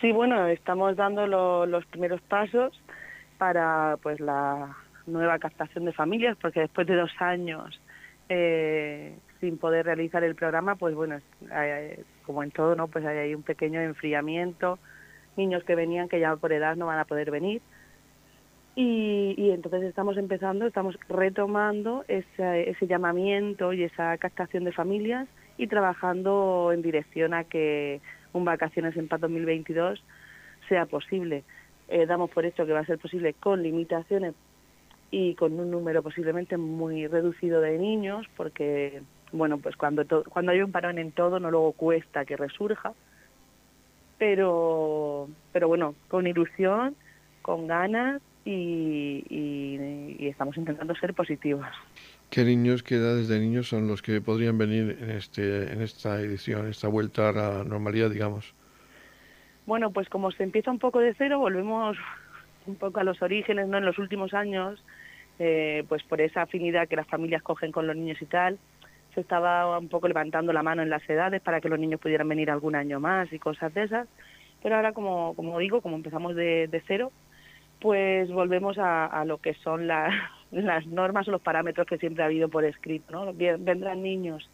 Sí, 0.00 0.10
bueno, 0.10 0.48
estamos 0.48 0.96
dando 0.96 1.26
los 1.66 1.86
primeros 1.86 2.20
pasos 2.22 2.72
para 3.38 3.98
pues 4.02 4.20
la 4.20 4.76
nueva 5.06 5.38
captación 5.38 5.84
de 5.84 5.92
familias, 5.92 6.36
porque 6.40 6.60
después 6.60 6.86
de 6.86 6.96
dos 6.96 7.10
años 7.18 7.80
eh, 8.28 9.16
sin 9.40 9.58
poder 9.58 9.86
realizar 9.86 10.24
el 10.24 10.34
programa, 10.34 10.76
pues 10.76 10.94
bueno, 10.94 11.18
como 12.24 12.42
en 12.42 12.50
todo, 12.50 12.74
¿no? 12.74 12.88
Pues 12.88 13.04
hay 13.04 13.34
un 13.34 13.42
pequeño 13.42 13.80
enfriamiento, 13.80 14.78
niños 15.36 15.62
que 15.64 15.74
venían 15.74 16.08
que 16.08 16.18
ya 16.18 16.34
por 16.36 16.52
edad 16.52 16.76
no 16.76 16.86
van 16.86 16.98
a 16.98 17.04
poder 17.04 17.30
venir. 17.30 17.62
Y, 18.74 19.50
entonces 19.52 19.84
estamos 19.84 20.18
empezando, 20.18 20.66
estamos 20.66 20.98
retomando 21.08 22.04
ese, 22.08 22.68
ese 22.68 22.86
llamamiento 22.86 23.72
y 23.72 23.84
esa 23.84 24.18
captación 24.18 24.64
de 24.64 24.72
familias 24.72 25.28
y 25.56 25.66
trabajando 25.66 26.72
en 26.74 26.82
dirección 26.82 27.32
a 27.32 27.44
que 27.44 28.02
un 28.34 28.44
Vacaciones 28.44 28.94
en 28.96 29.08
Paz 29.08 29.20
2022 29.20 30.02
sea 30.68 30.84
posible. 30.84 31.44
Eh, 31.88 32.06
damos 32.06 32.30
por 32.30 32.44
hecho 32.44 32.66
que 32.66 32.72
va 32.72 32.80
a 32.80 32.86
ser 32.86 32.98
posible 32.98 33.34
con 33.34 33.62
limitaciones 33.62 34.34
y 35.10 35.34
con 35.34 35.58
un 35.58 35.70
número 35.70 36.02
posiblemente 36.02 36.56
muy 36.56 37.06
reducido 37.06 37.60
de 37.60 37.78
niños, 37.78 38.26
porque 38.36 39.02
bueno, 39.32 39.58
pues 39.58 39.76
cuando, 39.76 40.04
cuando 40.24 40.52
hay 40.52 40.60
un 40.60 40.72
parón 40.72 40.98
en 40.98 41.12
todo, 41.12 41.38
no 41.38 41.50
luego 41.50 41.72
cuesta 41.72 42.24
que 42.24 42.36
resurja, 42.36 42.92
pero, 44.18 45.28
pero 45.52 45.68
bueno, 45.68 45.94
con 46.08 46.26
ilusión, 46.26 46.96
con 47.42 47.66
ganas 47.66 48.20
y, 48.44 49.24
y, 49.28 50.28
estamos 50.28 50.56
intentando 50.56 50.94
ser 50.96 51.14
positivos. 51.14 51.66
¿Qué 52.30 52.44
niños, 52.44 52.82
qué 52.82 52.96
edades 52.96 53.28
de 53.28 53.38
niños 53.38 53.68
son 53.68 53.86
los 53.86 54.02
que 54.02 54.20
podrían 54.20 54.58
venir 54.58 54.98
en, 55.00 55.10
este, 55.10 55.72
en 55.72 55.82
esta 55.82 56.20
edición, 56.20 56.68
esta 56.68 56.88
vuelta 56.88 57.28
a 57.28 57.32
la 57.32 57.64
normalidad, 57.64 58.10
digamos? 58.10 58.54
Bueno, 59.66 59.90
pues 59.90 60.08
como 60.08 60.30
se 60.30 60.44
empieza 60.44 60.70
un 60.70 60.78
poco 60.78 61.00
de 61.00 61.14
cero, 61.14 61.38
volvemos 61.38 61.96
un 62.66 62.76
poco 62.76 63.00
a 63.00 63.04
los 63.04 63.20
orígenes, 63.22 63.68
¿no? 63.68 63.78
En 63.78 63.84
los 63.84 63.98
últimos 63.98 64.32
años, 64.32 64.82
eh, 65.38 65.84
pues 65.88 66.02
por 66.04 66.20
esa 66.20 66.42
afinidad 66.42 66.88
que 66.88 66.96
las 66.96 67.06
familias 67.06 67.42
cogen 67.42 67.72
con 67.72 67.86
los 67.86 67.96
niños 67.96 68.20
y 68.22 68.26
tal, 68.26 68.58
se 69.14 69.20
estaba 69.20 69.78
un 69.78 69.88
poco 69.88 70.08
levantando 70.08 70.52
la 70.52 70.62
mano 70.62 70.82
en 70.82 70.90
las 70.90 71.08
edades 71.08 71.40
para 71.42 71.60
que 71.60 71.68
los 71.68 71.78
niños 71.78 72.00
pudieran 72.00 72.28
venir 72.28 72.50
algún 72.50 72.76
año 72.76 73.00
más 73.00 73.32
y 73.32 73.38
cosas 73.38 73.72
de 73.74 73.84
esas. 73.84 74.08
Pero 74.62 74.76
ahora, 74.76 74.92
como, 74.92 75.34
como 75.34 75.58
digo, 75.58 75.80
como 75.80 75.96
empezamos 75.96 76.34
de, 76.36 76.68
de 76.68 76.82
cero, 76.86 77.12
pues 77.80 78.30
volvemos 78.30 78.78
a, 78.78 79.24
lo 79.24 79.38
que 79.38 79.54
son 79.54 79.86
la, 79.86 80.10
las 80.50 80.86
normas 80.86 81.28
o 81.28 81.30
los 81.30 81.40
parámetros 81.40 81.86
que 81.86 81.98
siempre 81.98 82.22
ha 82.22 82.26
habido 82.26 82.48
por 82.48 82.64
escrito. 82.64 83.12
¿no? 83.12 83.32
Vendrán 83.32 84.02
niños 84.02 84.48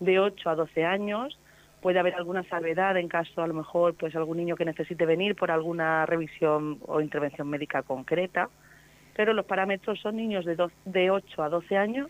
de 0.00 0.18
8 0.18 0.50
a 0.50 0.54
12 0.54 0.84
años, 0.84 1.38
puede 1.84 1.98
haber 1.98 2.14
alguna 2.14 2.42
salvedad 2.44 2.96
en 2.96 3.08
caso 3.08 3.42
a 3.42 3.46
lo 3.46 3.52
mejor 3.52 3.92
pues 3.92 4.16
algún 4.16 4.38
niño 4.38 4.56
que 4.56 4.64
necesite 4.64 5.04
venir 5.04 5.36
por 5.36 5.50
alguna 5.50 6.06
revisión 6.06 6.78
o 6.86 7.02
intervención 7.02 7.46
médica 7.46 7.82
concreta, 7.82 8.48
pero 9.14 9.34
los 9.34 9.44
parámetros 9.44 10.00
son 10.00 10.16
niños 10.16 10.46
de, 10.46 10.56
de 10.86 11.10
8 11.10 11.42
a 11.42 11.50
12 11.50 11.76
años 11.76 12.08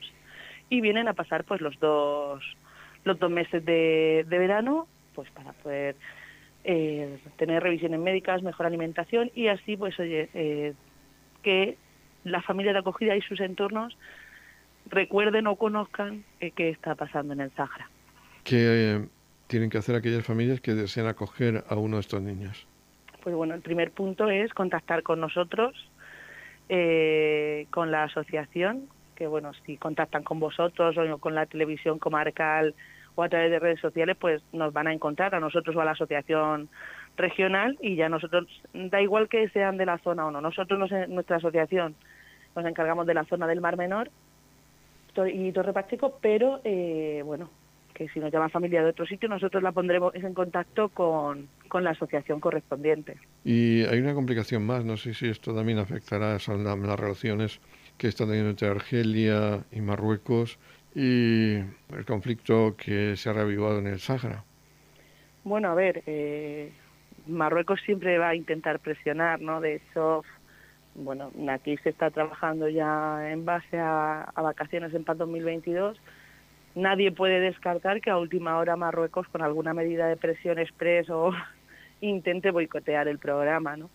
y 0.70 0.80
vienen 0.80 1.08
a 1.08 1.14
pasar 1.14 1.42
pues 1.42 1.60
los 1.60 1.76
dos 1.80 2.40
los 3.02 3.18
dos 3.18 3.32
meses 3.32 3.64
de, 3.64 4.24
de 4.28 4.38
verano 4.38 4.86
pues 5.12 5.28
para 5.32 5.52
poder 5.54 5.96
eh, 6.62 7.18
tener 7.36 7.60
revisiones 7.60 7.98
médicas, 7.98 8.44
mejor 8.44 8.66
alimentación 8.66 9.32
y 9.34 9.48
así 9.48 9.76
pues 9.76 9.98
oye 9.98 10.28
eh, 10.34 10.74
que 11.42 11.76
la 12.22 12.42
familia 12.42 12.72
de 12.72 12.78
acogida 12.78 13.16
y 13.16 13.22
sus 13.22 13.40
entornos 13.40 13.98
recuerden 14.86 15.48
o 15.48 15.56
conozcan 15.56 16.22
eh, 16.38 16.52
qué 16.52 16.68
está 16.68 16.94
pasando 16.94 17.32
en 17.32 17.40
el 17.40 17.50
Sahara. 17.56 17.90
¿Qué 18.44 18.58
eh, 18.58 19.08
tienen 19.46 19.70
que 19.70 19.78
hacer 19.78 19.94
aquellas 19.94 20.24
familias 20.24 20.60
que 20.60 20.74
desean 20.74 21.06
acoger 21.06 21.64
a 21.68 21.76
uno 21.76 21.96
de 21.96 22.00
estos 22.00 22.22
niños? 22.22 22.66
Pues 23.22 23.34
bueno, 23.34 23.54
el 23.54 23.62
primer 23.62 23.90
punto 23.90 24.28
es 24.28 24.52
contactar 24.52 25.02
con 25.02 25.20
nosotros, 25.20 25.74
eh, 26.68 27.66
con 27.70 27.90
la 27.90 28.04
asociación, 28.04 28.88
que 29.14 29.26
bueno, 29.26 29.52
si 29.64 29.76
contactan 29.76 30.22
con 30.22 30.40
vosotros 30.40 30.96
o 30.98 31.18
con 31.18 31.34
la 31.34 31.46
televisión 31.46 31.98
comarcal 31.98 32.74
o 33.14 33.22
a 33.22 33.28
través 33.28 33.50
de 33.50 33.58
redes 33.58 33.80
sociales, 33.80 34.16
pues 34.18 34.42
nos 34.52 34.72
van 34.72 34.88
a 34.88 34.92
encontrar 34.92 35.34
a 35.34 35.40
nosotros 35.40 35.74
o 35.76 35.80
a 35.80 35.84
la 35.84 35.92
asociación 35.92 36.68
regional 37.16 37.78
y 37.80 37.96
ya 37.96 38.08
nosotros, 38.08 38.46
da 38.72 39.00
igual 39.00 39.28
que 39.28 39.48
sean 39.50 39.76
de 39.76 39.86
la 39.86 39.98
zona 39.98 40.26
o 40.26 40.30
no, 40.30 40.40
nosotros, 40.40 40.78
nos, 40.78 40.90
nuestra 41.08 41.36
asociación, 41.36 41.94
nos 42.56 42.66
encargamos 42.66 43.06
de 43.06 43.14
la 43.14 43.24
zona 43.24 43.46
del 43.46 43.60
Mar 43.60 43.76
Menor 43.76 44.10
y 45.32 45.52
Torre 45.52 45.72
Pacheco, 45.72 46.18
pero 46.20 46.60
eh, 46.64 47.22
bueno, 47.24 47.48
que 47.94 48.08
si 48.08 48.20
nos 48.20 48.32
llama 48.32 48.48
familia 48.48 48.82
de 48.82 48.90
otro 48.90 49.06
sitio, 49.06 49.28
nosotros 49.28 49.62
la 49.62 49.72
pondremos 49.72 50.14
en 50.16 50.34
contacto 50.34 50.88
con, 50.88 51.48
con 51.68 51.84
la 51.84 51.90
asociación 51.90 52.40
correspondiente. 52.40 53.16
Y 53.44 53.84
hay 53.84 54.00
una 54.00 54.14
complicación 54.14 54.66
más, 54.66 54.84
no 54.84 54.96
sé 54.96 55.14
si 55.14 55.28
esto 55.28 55.54
también 55.54 55.78
afectará 55.78 56.34
a 56.34 56.38
las 56.38 57.00
relaciones 57.00 57.60
que 57.96 58.08
están 58.08 58.26
teniendo 58.26 58.50
entre 58.50 58.68
Argelia 58.68 59.64
y 59.70 59.80
Marruecos 59.80 60.58
y 60.94 61.54
el 61.54 62.04
conflicto 62.06 62.74
que 62.76 63.16
se 63.16 63.30
ha 63.30 63.32
reavivado 63.32 63.78
en 63.78 63.86
el 63.86 64.00
Sáhara. 64.00 64.44
Bueno, 65.44 65.70
a 65.70 65.74
ver, 65.74 66.02
eh, 66.06 66.72
Marruecos 67.26 67.80
siempre 67.84 68.18
va 68.18 68.30
a 68.30 68.34
intentar 68.34 68.80
presionar, 68.80 69.40
¿no? 69.40 69.60
De 69.60 69.76
hecho, 69.76 70.24
bueno, 70.94 71.30
aquí 71.50 71.76
se 71.78 71.90
está 71.90 72.10
trabajando 72.10 72.68
ya 72.68 73.30
en 73.30 73.44
base 73.44 73.78
a, 73.78 74.22
a 74.22 74.42
vacaciones 74.42 74.94
en 74.94 75.04
PAS 75.04 75.18
2022. 75.18 75.98
Nadie 76.74 77.12
puede 77.12 77.40
descartar 77.40 78.00
que 78.00 78.10
a 78.10 78.18
última 78.18 78.58
hora 78.58 78.76
Marruecos, 78.76 79.28
con 79.28 79.42
alguna 79.42 79.74
medida 79.74 80.08
de 80.08 80.16
presión 80.16 80.58
expreso, 80.58 81.32
intente 82.00 82.50
boicotear 82.50 83.08
el 83.08 83.18
programa, 83.18 83.76
¿no? 83.76 83.90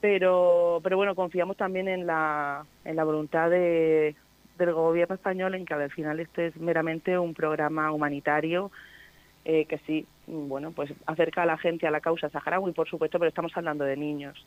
Pero, 0.00 0.80
pero 0.82 0.96
bueno, 0.96 1.14
confiamos 1.14 1.56
también 1.56 1.88
en 1.88 2.06
la, 2.06 2.66
en 2.84 2.96
la 2.96 3.04
voluntad 3.04 3.48
de, 3.50 4.16
del 4.58 4.72
gobierno 4.72 5.14
español 5.14 5.54
en 5.54 5.64
que 5.64 5.74
al 5.74 5.90
final 5.90 6.20
este 6.20 6.48
es 6.48 6.56
meramente 6.56 7.18
un 7.18 7.34
programa 7.34 7.92
humanitario 7.92 8.70
eh, 9.44 9.64
que 9.66 9.78
sí, 9.78 10.06
bueno, 10.26 10.70
pues 10.72 10.92
acerca 11.06 11.42
a 11.42 11.46
la 11.46 11.58
gente 11.58 11.86
a 11.86 11.90
la 11.90 12.00
causa 12.00 12.28
saharaui, 12.30 12.72
por 12.72 12.88
supuesto, 12.88 13.18
pero 13.18 13.28
estamos 13.28 13.56
hablando 13.56 13.84
de 13.84 13.96
niños. 13.96 14.46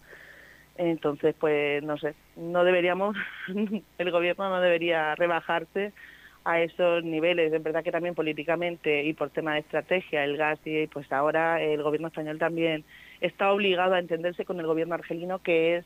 Entonces, 0.77 1.35
pues 1.39 1.83
no 1.83 1.97
sé, 1.97 2.15
no 2.35 2.63
deberíamos, 2.63 3.15
el 3.97 4.11
gobierno 4.11 4.49
no 4.49 4.61
debería 4.61 5.15
rebajarse 5.15 5.93
a 6.45 6.61
esos 6.61 7.03
niveles. 7.03 7.51
Es 7.51 7.61
verdad 7.61 7.83
que 7.83 7.91
también 7.91 8.15
políticamente 8.15 9.03
y 9.03 9.13
por 9.13 9.31
tema 9.31 9.55
de 9.55 9.61
estrategia, 9.61 10.23
el 10.23 10.37
gas 10.37 10.59
y 10.63 10.87
pues 10.87 11.11
ahora 11.11 11.61
el 11.61 11.81
gobierno 11.81 12.07
español 12.07 12.37
también 12.37 12.85
está 13.19 13.51
obligado 13.51 13.95
a 13.95 13.99
entenderse 13.99 14.45
con 14.45 14.59
el 14.59 14.67
gobierno 14.67 14.93
argelino 14.93 15.39
que 15.39 15.77
es 15.77 15.85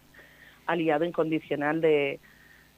aliado 0.68 1.06
incondicional 1.06 1.80
de, 1.80 2.20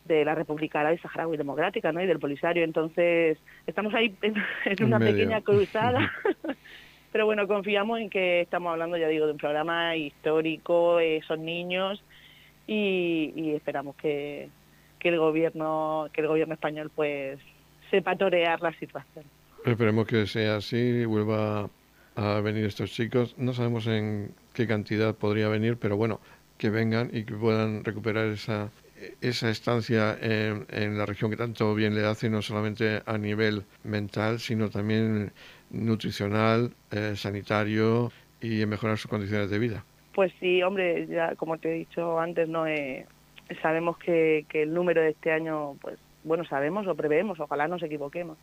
de 0.05 0.23
la 0.23 0.35
República 0.35 0.81
Árabe 0.81 0.99
Saharaui 0.99 1.37
Democrática 1.37 1.91
¿no? 1.91 2.01
y 2.01 2.05
del 2.05 2.19
Polisario. 2.19 2.63
Entonces, 2.63 3.39
estamos 3.65 3.93
ahí 3.95 4.15
en, 4.21 4.35
en 4.65 4.83
una 4.85 4.99
pequeña 4.99 5.41
cruzada. 5.41 6.11
Pero 7.11 7.25
bueno, 7.25 7.47
confiamos 7.47 7.99
en 7.99 8.09
que 8.09 8.41
estamos 8.41 8.71
hablando, 8.71 8.95
ya 8.95 9.07
digo, 9.07 9.25
de 9.25 9.33
un 9.33 9.37
programa 9.37 9.97
histórico, 9.97 10.99
eh, 10.99 11.21
son 11.27 11.43
niños 11.43 12.01
y, 12.67 13.33
y 13.35 13.51
esperamos 13.51 13.95
que, 13.97 14.49
que, 14.99 15.09
el 15.09 15.17
gobierno 15.17 16.07
que 16.13 16.21
el 16.21 16.27
gobierno 16.27 16.53
español 16.53 16.89
pues 16.95 17.37
sepa 17.91 18.15
torear 18.15 18.59
la 18.61 18.73
situación. 18.73 19.25
Esperemos 19.65 20.07
que 20.07 20.25
sea 20.25 20.55
así 20.55 20.77
y 20.77 21.05
vuelva 21.05 21.69
a 22.15 22.39
venir 22.41 22.65
estos 22.65 22.91
chicos. 22.91 23.35
No 23.37 23.53
sabemos 23.53 23.85
en 23.85 24.33
qué 24.53 24.65
cantidad 24.65 25.13
podría 25.13 25.49
venir, 25.49 25.77
pero 25.77 25.97
bueno, 25.97 26.19
que 26.57 26.71
vengan 26.71 27.11
y 27.13 27.25
que 27.25 27.35
puedan 27.35 27.83
recuperar 27.83 28.27
esa 28.27 28.71
esa 29.19 29.49
estancia 29.49 30.15
en, 30.21 30.65
en, 30.69 30.97
la 30.97 31.05
región 31.05 31.31
que 31.31 31.37
tanto 31.37 31.73
bien 31.73 31.95
le 31.95 32.05
hace, 32.05 32.29
no 32.29 32.41
solamente 32.41 33.01
a 33.05 33.17
nivel 33.17 33.63
mental, 33.83 34.39
sino 34.39 34.69
también 34.69 35.31
nutricional, 35.71 36.71
eh, 36.91 37.13
sanitario 37.15 38.11
y 38.41 38.61
en 38.61 38.69
mejorar 38.69 38.97
sus 38.97 39.09
condiciones 39.09 39.49
de 39.49 39.59
vida. 39.59 39.83
Pues 40.13 40.31
sí, 40.39 40.61
hombre, 40.61 41.07
ya 41.07 41.35
como 41.35 41.57
te 41.57 41.69
he 41.69 41.73
dicho 41.79 42.19
antes, 42.19 42.47
no 42.49 42.67
eh, 42.67 43.05
sabemos 43.61 43.97
que, 43.97 44.45
que, 44.49 44.63
el 44.63 44.73
número 44.73 45.01
de 45.01 45.09
este 45.09 45.31
año, 45.31 45.75
pues 45.81 45.97
bueno, 46.23 46.45
sabemos 46.45 46.87
o 46.87 46.95
preveemos, 46.95 47.39
ojalá 47.39 47.67
nos 47.67 47.83
equivoquemos, 47.83 48.37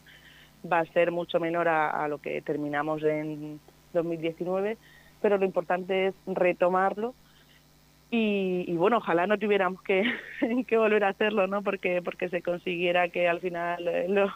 va 0.70 0.80
a 0.80 0.86
ser 0.86 1.12
mucho 1.12 1.40
menor 1.40 1.68
a, 1.68 1.90
a 1.90 2.08
lo 2.08 2.18
que 2.18 2.42
terminamos 2.42 3.02
en 3.02 3.60
2019, 3.92 4.76
pero 5.20 5.38
lo 5.38 5.44
importante 5.44 6.08
es 6.08 6.14
retomarlo 6.26 7.14
y, 8.10 8.64
y, 8.66 8.76
bueno, 8.76 8.98
ojalá 8.98 9.26
no 9.26 9.38
tuviéramos 9.38 9.82
que, 9.82 10.02
que, 10.66 10.76
volver 10.78 11.04
a 11.04 11.08
hacerlo, 11.08 11.46
¿no? 11.46 11.62
Porque, 11.62 12.00
porque 12.02 12.28
se 12.30 12.42
consiguiera 12.42 13.08
que 13.10 13.28
al 13.28 13.40
final 13.40 13.84
los, 14.08 14.30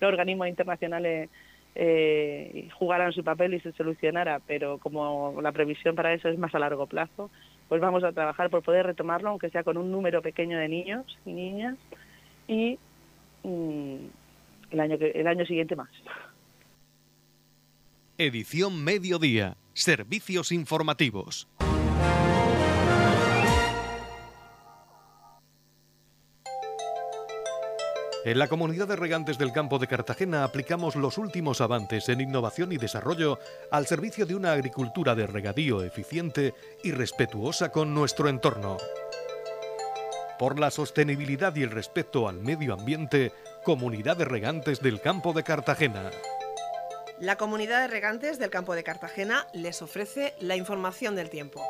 los 0.00 0.08
organismos 0.08 0.48
internacionales 0.48 1.28
eh, 1.74 2.68
jugaran 2.78 3.12
su 3.12 3.22
papel 3.22 3.54
y 3.54 3.60
se 3.60 3.72
solucionara, 3.72 4.40
pero 4.46 4.78
como 4.78 5.40
la 5.42 5.52
previsión 5.52 5.94
para 5.94 6.14
eso 6.14 6.28
es 6.28 6.38
más 6.38 6.54
a 6.54 6.58
largo 6.58 6.86
plazo, 6.86 7.30
pues 7.68 7.82
vamos 7.82 8.02
a 8.02 8.12
trabajar 8.12 8.48
por 8.48 8.62
poder 8.62 8.86
retomarlo, 8.86 9.28
aunque 9.28 9.50
sea 9.50 9.62
con 9.62 9.76
un 9.76 9.92
número 9.92 10.22
pequeño 10.22 10.58
de 10.58 10.68
niños 10.68 11.18
y 11.26 11.32
niñas, 11.32 11.76
y 12.48 12.78
el, 13.44 14.80
año 14.80 14.98
que, 14.98 15.10
el 15.10 15.26
año 15.26 15.44
siguiente 15.46 15.76
más. 15.76 15.90
Edición 18.18 18.82
Mediodía. 18.82 19.56
Servicios 19.74 20.50
informativos. 20.50 21.48
En 28.24 28.38
la 28.38 28.48
comunidad 28.48 28.88
de 28.88 28.96
regantes 28.96 29.38
del 29.38 29.52
campo 29.52 29.78
de 29.78 29.86
Cartagena 29.86 30.44
aplicamos 30.44 30.96
los 30.96 31.16
últimos 31.16 31.62
avances 31.62 32.10
en 32.10 32.20
innovación 32.20 32.72
y 32.72 32.76
desarrollo 32.76 33.38
al 33.70 33.86
servicio 33.86 34.26
de 34.26 34.34
una 34.34 34.52
agricultura 34.52 35.14
de 35.14 35.26
regadío 35.26 35.82
eficiente 35.82 36.52
y 36.84 36.90
respetuosa 36.90 37.70
con 37.70 37.94
nuestro 37.94 38.28
entorno. 38.28 38.76
Por 40.38 40.60
la 40.60 40.70
sostenibilidad 40.70 41.54
y 41.56 41.64
el 41.64 41.72
respeto 41.72 42.28
al 42.28 42.40
medio 42.40 42.72
ambiente, 42.72 43.32
Comunidad 43.64 44.16
de 44.16 44.24
Regantes 44.24 44.80
del 44.80 45.00
Campo 45.00 45.32
de 45.32 45.42
Cartagena. 45.42 46.10
La 47.18 47.34
Comunidad 47.34 47.80
de 47.80 47.88
Regantes 47.88 48.38
del 48.38 48.48
Campo 48.48 48.76
de 48.76 48.84
Cartagena 48.84 49.48
les 49.52 49.82
ofrece 49.82 50.34
la 50.40 50.54
información 50.54 51.16
del 51.16 51.28
tiempo. 51.28 51.60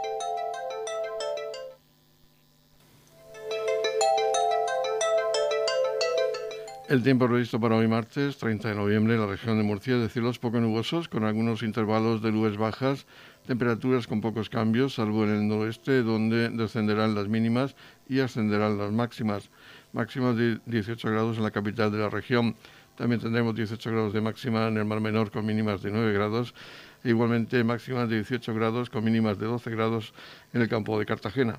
El 6.90 7.02
tiempo 7.02 7.26
previsto 7.26 7.60
para 7.60 7.76
hoy 7.76 7.86
martes 7.86 8.38
30 8.38 8.68
de 8.68 8.74
noviembre 8.74 9.14
en 9.14 9.20
la 9.20 9.26
región 9.26 9.58
de 9.58 9.62
Murcia 9.62 9.96
es 9.96 10.00
de 10.00 10.08
cielos 10.08 10.38
poco 10.38 10.58
nubosos 10.58 11.08
con 11.08 11.24
algunos 11.24 11.62
intervalos 11.62 12.22
de 12.22 12.32
nubes 12.32 12.56
bajas, 12.56 13.06
temperaturas 13.48 14.06
con 14.06 14.20
pocos 14.20 14.50
cambios, 14.50 14.96
salvo 14.96 15.24
en 15.24 15.30
el 15.30 15.48
noroeste 15.48 16.02
donde 16.02 16.50
descenderán 16.50 17.14
las 17.14 17.28
mínimas 17.28 17.74
y 18.06 18.20
ascenderán 18.20 18.76
las 18.76 18.92
máximas. 18.92 19.48
Máximas 19.94 20.36
de 20.36 20.60
18 20.66 21.10
grados 21.10 21.38
en 21.38 21.44
la 21.44 21.50
capital 21.50 21.90
de 21.90 21.96
la 21.96 22.10
región. 22.10 22.56
También 22.94 23.22
tendremos 23.22 23.54
18 23.54 23.90
grados 23.90 24.12
de 24.12 24.20
máxima 24.20 24.68
en 24.68 24.76
el 24.76 24.84
Mar 24.84 25.00
Menor 25.00 25.30
con 25.30 25.46
mínimas 25.46 25.80
de 25.80 25.90
9 25.90 26.12
grados. 26.12 26.52
E 27.02 27.08
igualmente 27.08 27.64
máximas 27.64 28.10
de 28.10 28.16
18 28.16 28.52
grados 28.52 28.90
con 28.90 29.02
mínimas 29.02 29.38
de 29.38 29.46
12 29.46 29.70
grados 29.70 30.12
en 30.52 30.60
el 30.60 30.68
campo 30.68 30.98
de 30.98 31.06
Cartagena. 31.06 31.58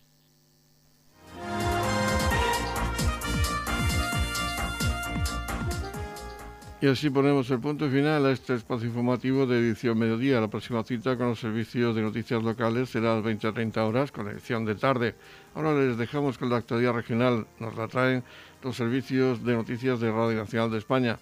Y 6.81 6.87
así 6.87 7.11
ponemos 7.11 7.47
el 7.51 7.59
punto 7.59 7.87
final 7.91 8.25
a 8.25 8.31
este 8.31 8.55
espacio 8.55 8.87
informativo 8.87 9.45
de 9.45 9.59
edición 9.59 9.99
mediodía. 9.99 10.41
La 10.41 10.47
próxima 10.47 10.83
cita 10.83 11.15
con 11.15 11.27
los 11.27 11.39
servicios 11.39 11.95
de 11.95 12.01
noticias 12.01 12.41
locales 12.41 12.89
será 12.89 13.11
a 13.11 13.15
las 13.17 13.23
20 13.23 13.47
a 13.49 13.53
30 13.53 13.85
horas 13.85 14.11
con 14.11 14.27
edición 14.27 14.65
de 14.65 14.73
tarde. 14.73 15.13
Ahora 15.53 15.75
les 15.75 15.95
dejamos 15.95 16.39
con 16.39 16.49
la 16.49 16.57
actualidad 16.57 16.93
regional. 16.93 17.45
Nos 17.59 17.75
la 17.75 17.87
traen 17.87 18.23
los 18.63 18.75
servicios 18.75 19.45
de 19.45 19.53
noticias 19.53 19.99
de 19.99 20.11
Radio 20.11 20.39
Nacional 20.39 20.71
de 20.71 20.79
España. 20.79 21.19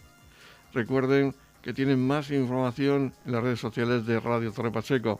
Recuerden 0.73 1.35
que 1.61 1.73
tienen 1.73 2.07
más 2.07 2.31
información 2.31 3.11
en 3.25 3.31
las 3.33 3.43
redes 3.43 3.59
sociales 3.59 4.05
de 4.05 4.17
Radio 4.21 4.53
Torre 4.53 4.71
Pacheco. 4.71 5.19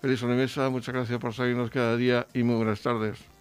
Feliz 0.00 0.22
Mesa, 0.22 0.70
muchas 0.70 0.94
gracias 0.94 1.18
por 1.18 1.34
seguirnos 1.34 1.68
cada 1.68 1.98
día 1.98 2.26
y 2.32 2.42
muy 2.44 2.56
buenas 2.56 2.80
tardes. 2.80 3.35